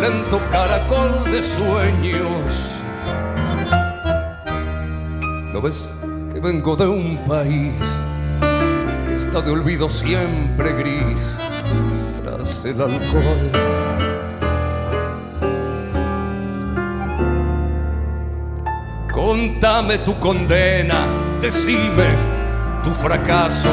lento 0.00 0.40
caracol 0.50 1.24
de 1.24 1.42
sueños. 1.42 2.74
¿No 5.52 5.60
ves 5.60 5.92
que 6.32 6.40
vengo 6.40 6.76
de 6.76 6.86
un 6.86 7.18
país 7.26 7.72
que 9.06 9.16
está 9.16 9.40
de 9.40 9.50
olvido 9.50 9.88
siempre 9.88 10.72
gris 10.72 11.34
tras 12.22 12.64
el 12.64 12.80
alcohol? 12.80 13.50
Contame 19.12 19.98
tu 19.98 20.18
condena, 20.20 21.06
decime 21.40 22.06
tu 22.84 22.90
fracaso. 22.90 23.68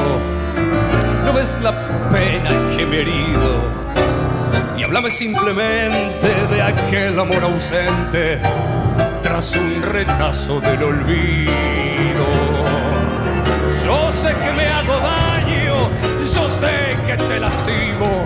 No 1.24 1.34
ves 1.34 1.56
la 1.62 1.72
pena 2.10 2.50
que 2.76 2.86
me 2.86 2.98
he 2.98 3.02
herido. 3.02 3.85
Háblame 4.86 5.10
simplemente 5.10 6.28
de 6.52 6.62
aquel 6.62 7.20
amor 7.20 7.44
ausente 7.44 8.40
tras 9.24 9.56
un 9.56 9.82
retazo 9.82 10.62
del 10.62 10.84
olvido. 10.84 12.28
Yo 13.84 14.12
sé 14.12 14.30
que 14.30 14.54
me 14.54 14.68
hago 14.68 14.94
daño, 15.00 15.90
yo 16.32 16.48
sé 16.52 16.96
que 17.08 17.18
te 17.18 17.40
lastimo, 17.40 18.26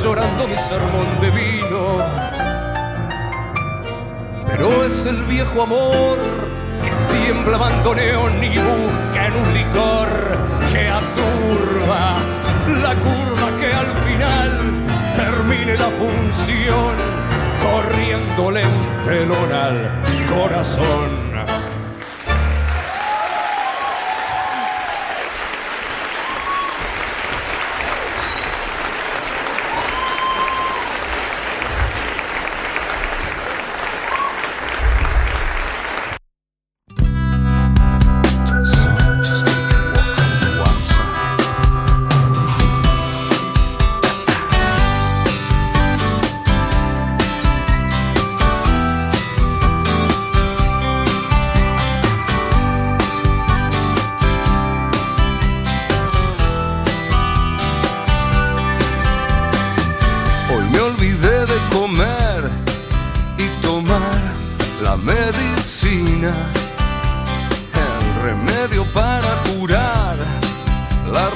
llorando 0.00 0.46
mi 0.46 0.54
sermón 0.54 1.08
de 1.20 1.30
vino. 1.30 1.98
Pero 4.46 4.84
es 4.84 5.06
el 5.06 5.24
viejo 5.24 5.64
amor 5.64 6.18
que 6.84 7.16
tiembla 7.18 7.56
bandoneón 7.58 8.44
y 8.44 8.56
busca 8.58 9.26
en 9.26 9.34
un 9.34 9.54
licor 9.54 10.38
que 10.72 10.88
aturba 10.88 12.16
la 12.80 12.94
curva 12.94 13.58
que 13.58 13.74
al 13.74 13.99
termine 15.50 15.76
la 15.76 15.90
función 15.90 16.96
corriendo 17.60 18.50
lentelón 18.52 19.52
al 19.52 19.90
corazón. 20.32 21.19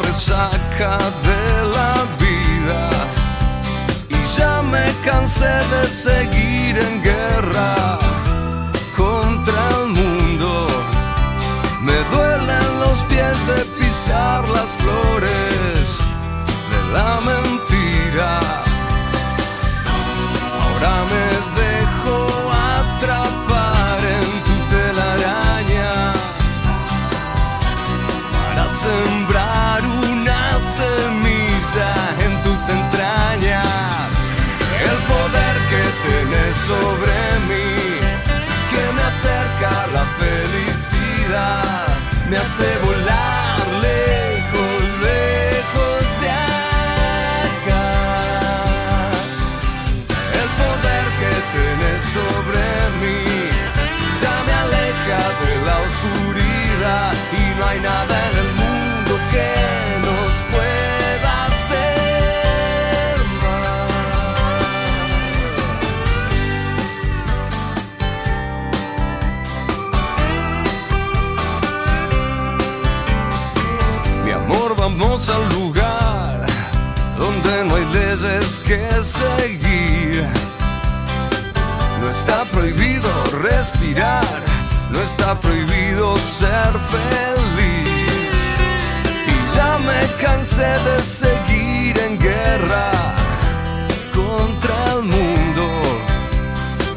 Resaca 0.03 0.99
de 1.29 1.69
la 1.77 1.95
vida. 2.19 2.91
Y 4.09 4.39
ya 4.39 4.63
me 4.63 4.85
cansé 5.05 5.55
de 5.75 5.87
seguir 5.87 6.79
en 6.79 7.03
guerra 7.03 7.99
contra 8.97 9.61
el 9.79 9.89
mundo. 9.89 10.67
Me 11.81 11.99
duelen 12.15 12.81
los 12.81 13.03
pies 13.05 13.37
de 13.47 13.65
pisar 13.79 14.49
las 14.49 14.71
flores 14.81 15.99
de 16.71 16.93
la 16.93 17.21
entrañas. 32.69 34.13
El 34.81 34.97
poder 35.13 35.57
que 35.71 35.83
tienes 36.07 36.57
sobre 36.57 37.17
mí, 37.49 37.75
que 38.71 38.85
me 38.97 39.03
acerca 39.03 39.71
la 39.93 40.05
felicidad, 40.23 41.87
me 42.31 42.37
hace 42.37 42.69
volar 42.87 43.59
lejos, 43.89 44.83
lejos 45.11 46.03
de 46.23 46.31
acá. 47.51 47.87
El 50.41 50.49
poder 50.63 51.05
que 51.21 51.33
tienes 51.55 52.01
sobre 52.19 52.65
mí 53.01 53.23
ya 54.23 54.35
me 54.47 54.55
aleja 54.65 55.23
de 55.43 55.53
la 55.67 55.77
oscuridad 55.89 57.13
y 57.33 57.59
no 57.59 57.67
hay 57.67 57.81
nada 57.81 58.15
en 58.29 58.34
leyes 78.23 78.61
que 78.61 78.79
seguir. 79.03 80.25
No 82.01 82.11
está 82.11 82.45
prohibido 82.45 83.11
respirar, 83.43 84.25
no 84.91 85.01
está 85.01 85.39
prohibido 85.41 86.17
ser 86.19 86.73
feliz. 86.93 88.37
Y 89.27 89.57
ya 89.57 89.79
me 89.79 90.01
cansé 90.23 90.79
de 90.89 91.01
seguir 91.03 91.99
en 91.99 92.19
guerra 92.19 92.91
contra 94.15 94.77
el 94.95 95.03
mundo. 95.03 95.67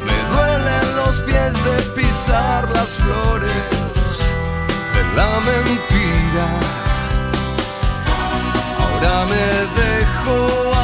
Me 0.04 0.18
duelen 0.34 0.96
los 0.96 1.20
pies 1.20 1.54
de 1.64 2.00
pisar 2.00 2.68
las 2.70 2.90
flores 2.90 3.50
de 4.94 5.02
la 5.16 5.40
mentira. 5.40 6.46
Ahora 8.78 9.26
me 9.26 9.46
dejo 9.80 10.77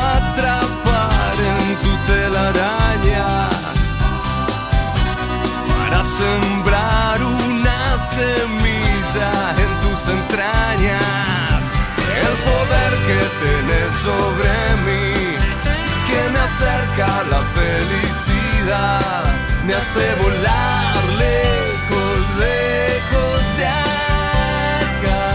la 16.97 17.43
felicidad, 17.59 19.25
me 19.67 19.75
hace 19.75 20.15
volar 20.23 20.95
lejos, 21.19 22.21
lejos 22.39 23.41
de 23.59 23.67
acá. 23.67 25.27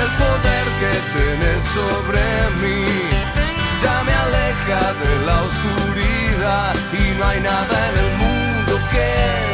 El 0.00 0.08
poder 0.22 0.66
que 0.80 0.92
tienes 1.18 1.64
sobre 1.64 2.22
mí 2.62 2.84
ya 3.82 4.04
me 4.04 4.12
aleja 4.12 4.94
de 5.02 5.26
la 5.26 5.42
oscuridad 5.42 6.76
y 6.92 7.18
no 7.18 7.26
hay 7.26 7.40
nada 7.40 7.88
en 7.90 7.98
el 8.04 8.10
mundo 8.18 8.80
que 8.92 9.47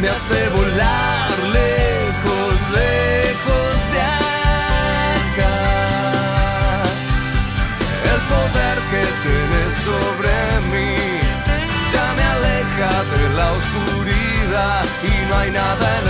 me 0.00 0.08
hace 0.08 0.48
volar 0.48 1.30
lejos, 1.52 2.54
lejos 2.80 3.74
de 3.92 4.00
acá. 5.20 5.56
El 8.12 8.20
poder 8.32 8.76
que 8.90 9.02
tienes 9.24 9.72
sobre 9.88 10.34
mí 10.72 10.96
ya 11.92 12.06
me 12.16 12.24
aleja 12.36 12.92
de 13.14 13.24
la 13.36 13.52
oscuridad 13.52 14.84
y 15.02 15.28
no 15.28 15.36
hay 15.36 15.50
nada 15.50 16.00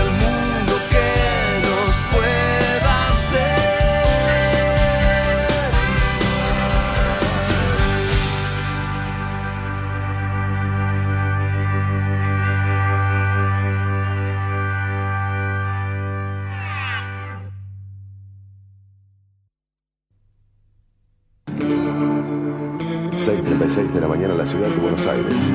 6.36 23.24 23.90
de 23.90 24.00
la 24.02 24.06
mañana 24.06 24.34
en 24.34 24.38
la 24.38 24.44
ciudad 24.44 24.68
de 24.68 24.76
Buenos 24.76 25.06
Aires. 25.06 25.46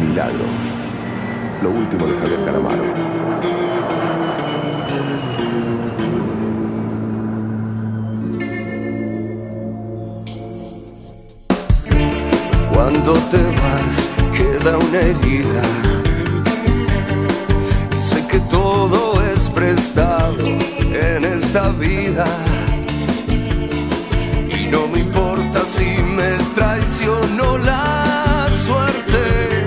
Milagro. 0.00 0.46
Lo 1.62 1.70
último 1.70 2.08
de 2.08 2.18
Javier 2.18 2.44
Calamaro. 2.44 2.82
Cuando 12.72 13.12
te 13.12 13.36
vas 13.36 14.10
queda 14.32 14.76
una 14.76 15.00
herida. 15.00 15.62
Sé 18.00 18.26
que 18.26 18.40
todo 18.50 19.22
es 19.36 19.48
prestado 19.50 20.44
en 20.44 21.24
esta 21.24 21.68
vida. 21.70 22.24
Y 24.50 24.66
no 24.66 24.88
me 24.88 24.98
importa 24.98 25.23
así 25.64 25.96
me 26.16 26.30
traicionó 26.54 27.56
la 27.56 28.46
suerte. 28.66 29.66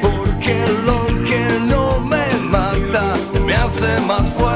Porque 0.00 0.56
lo 0.86 1.00
que 1.28 1.44
no 1.72 1.98
me 1.98 2.24
mata 2.48 3.12
me 3.44 3.54
hace 3.56 4.00
más 4.02 4.26
fuerte. 4.34 4.53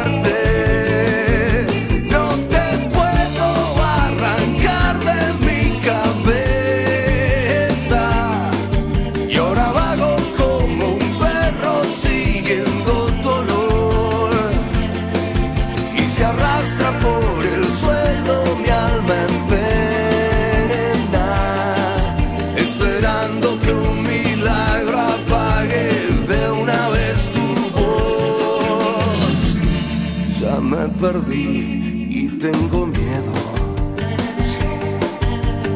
tengo 32.39 32.86
miedo 32.86 33.32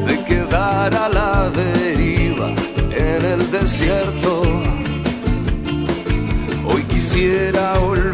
de 0.07 0.23
quedar 0.23 0.95
a 0.95 1.09
la 1.09 1.49
deriva 1.49 2.53
en 2.91 3.25
el 3.25 3.51
desierto. 3.51 4.43
Hoy 6.65 6.83
quisiera 6.83 7.73
olvidar 7.79 8.12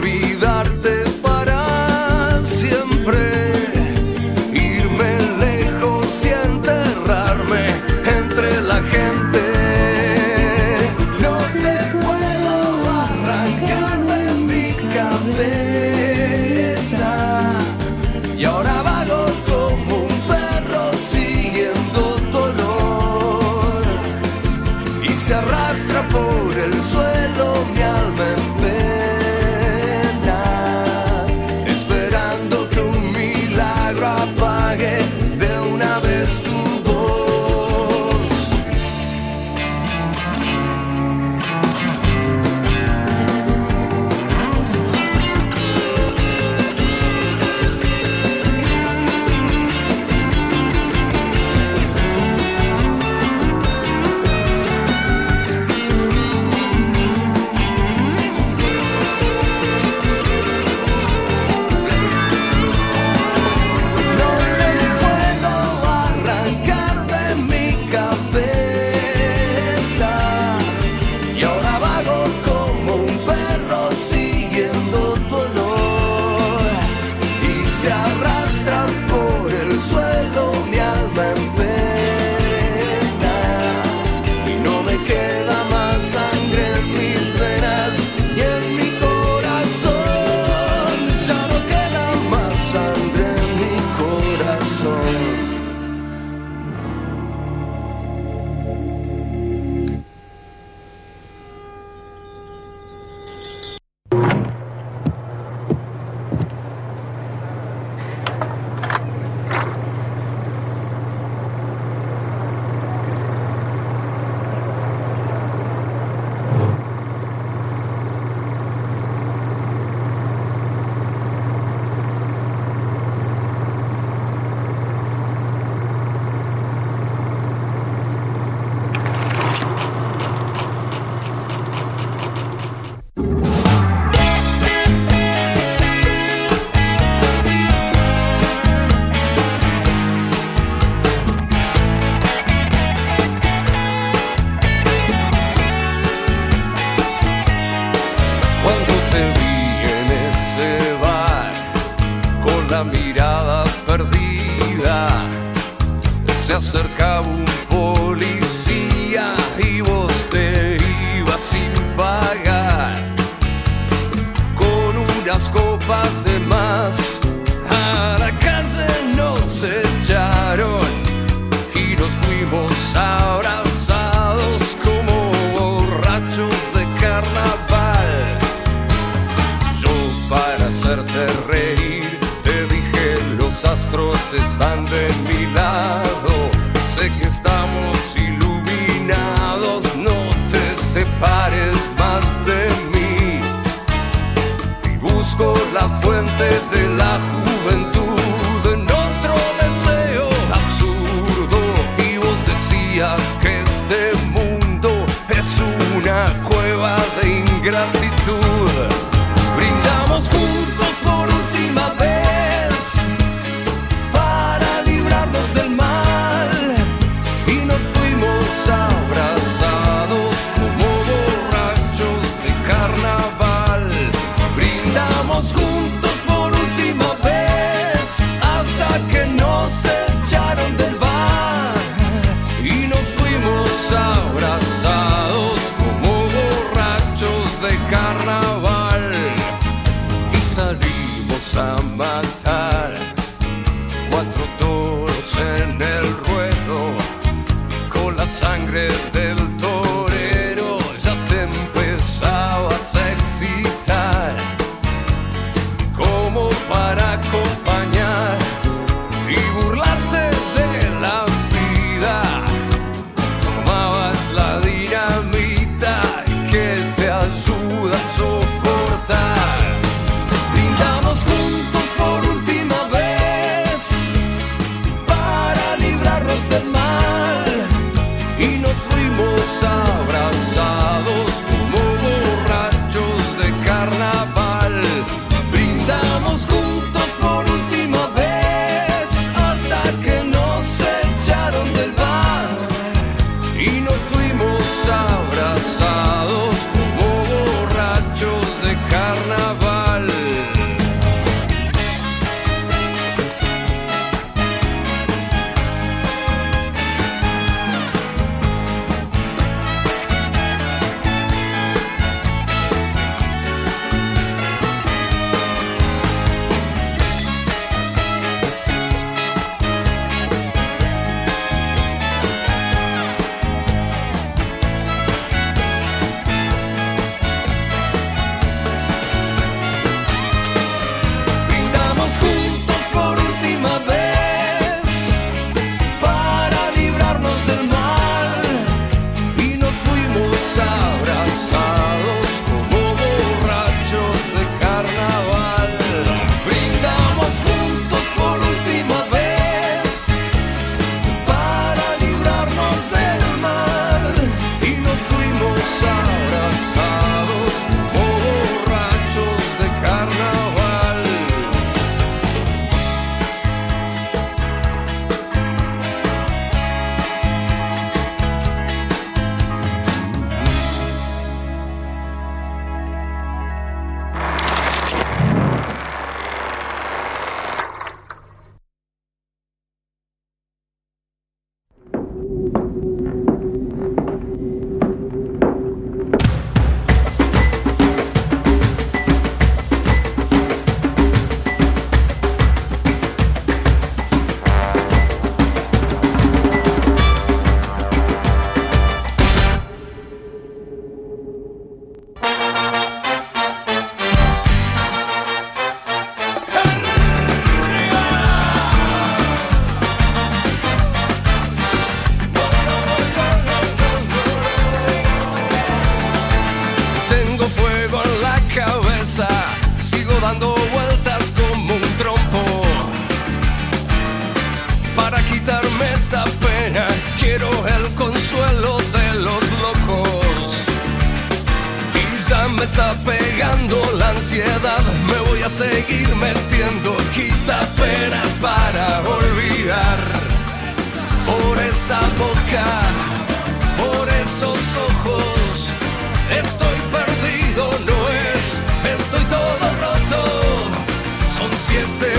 siete 451.69 452.18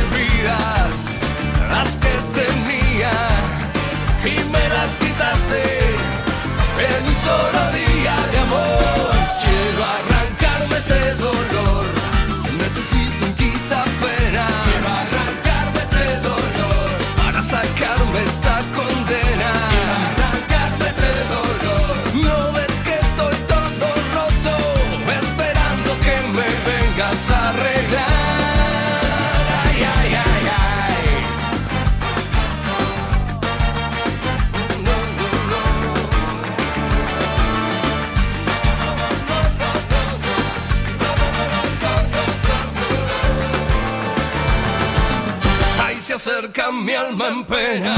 alma 47.20 47.28
en 47.28 47.44
pena, 47.44 47.94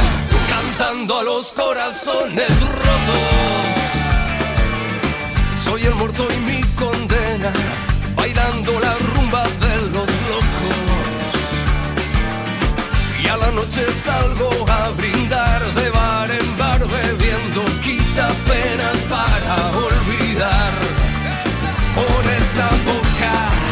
cantando 0.49 1.19
a 1.19 1.23
los 1.23 1.53
corazones 1.53 2.51
rotos. 2.71 3.19
Soy 5.65 5.85
el 5.85 5.95
muerto 5.95 6.27
y 6.35 6.41
mi 6.41 6.63
condena, 6.75 7.53
bailando 8.17 8.81
la 8.81 8.95
rumba 9.15 9.45
de 9.45 9.77
los 9.93 10.09
locos. 10.31 10.77
Y 13.23 13.29
a 13.29 13.37
la 13.37 13.51
noche 13.53 13.93
salgo 13.93 14.51
a 14.69 14.91
brindar 14.91 15.63
de 15.75 15.91
bar 15.91 16.31
en 16.31 16.59
bar, 16.59 16.81
bebiendo 16.81 17.65
quita 17.81 18.29
penas 18.49 18.97
para 19.09 19.71
olvidar. 19.77 20.73
Por 21.95 22.33
esa 22.33 22.69
boca 22.87 23.72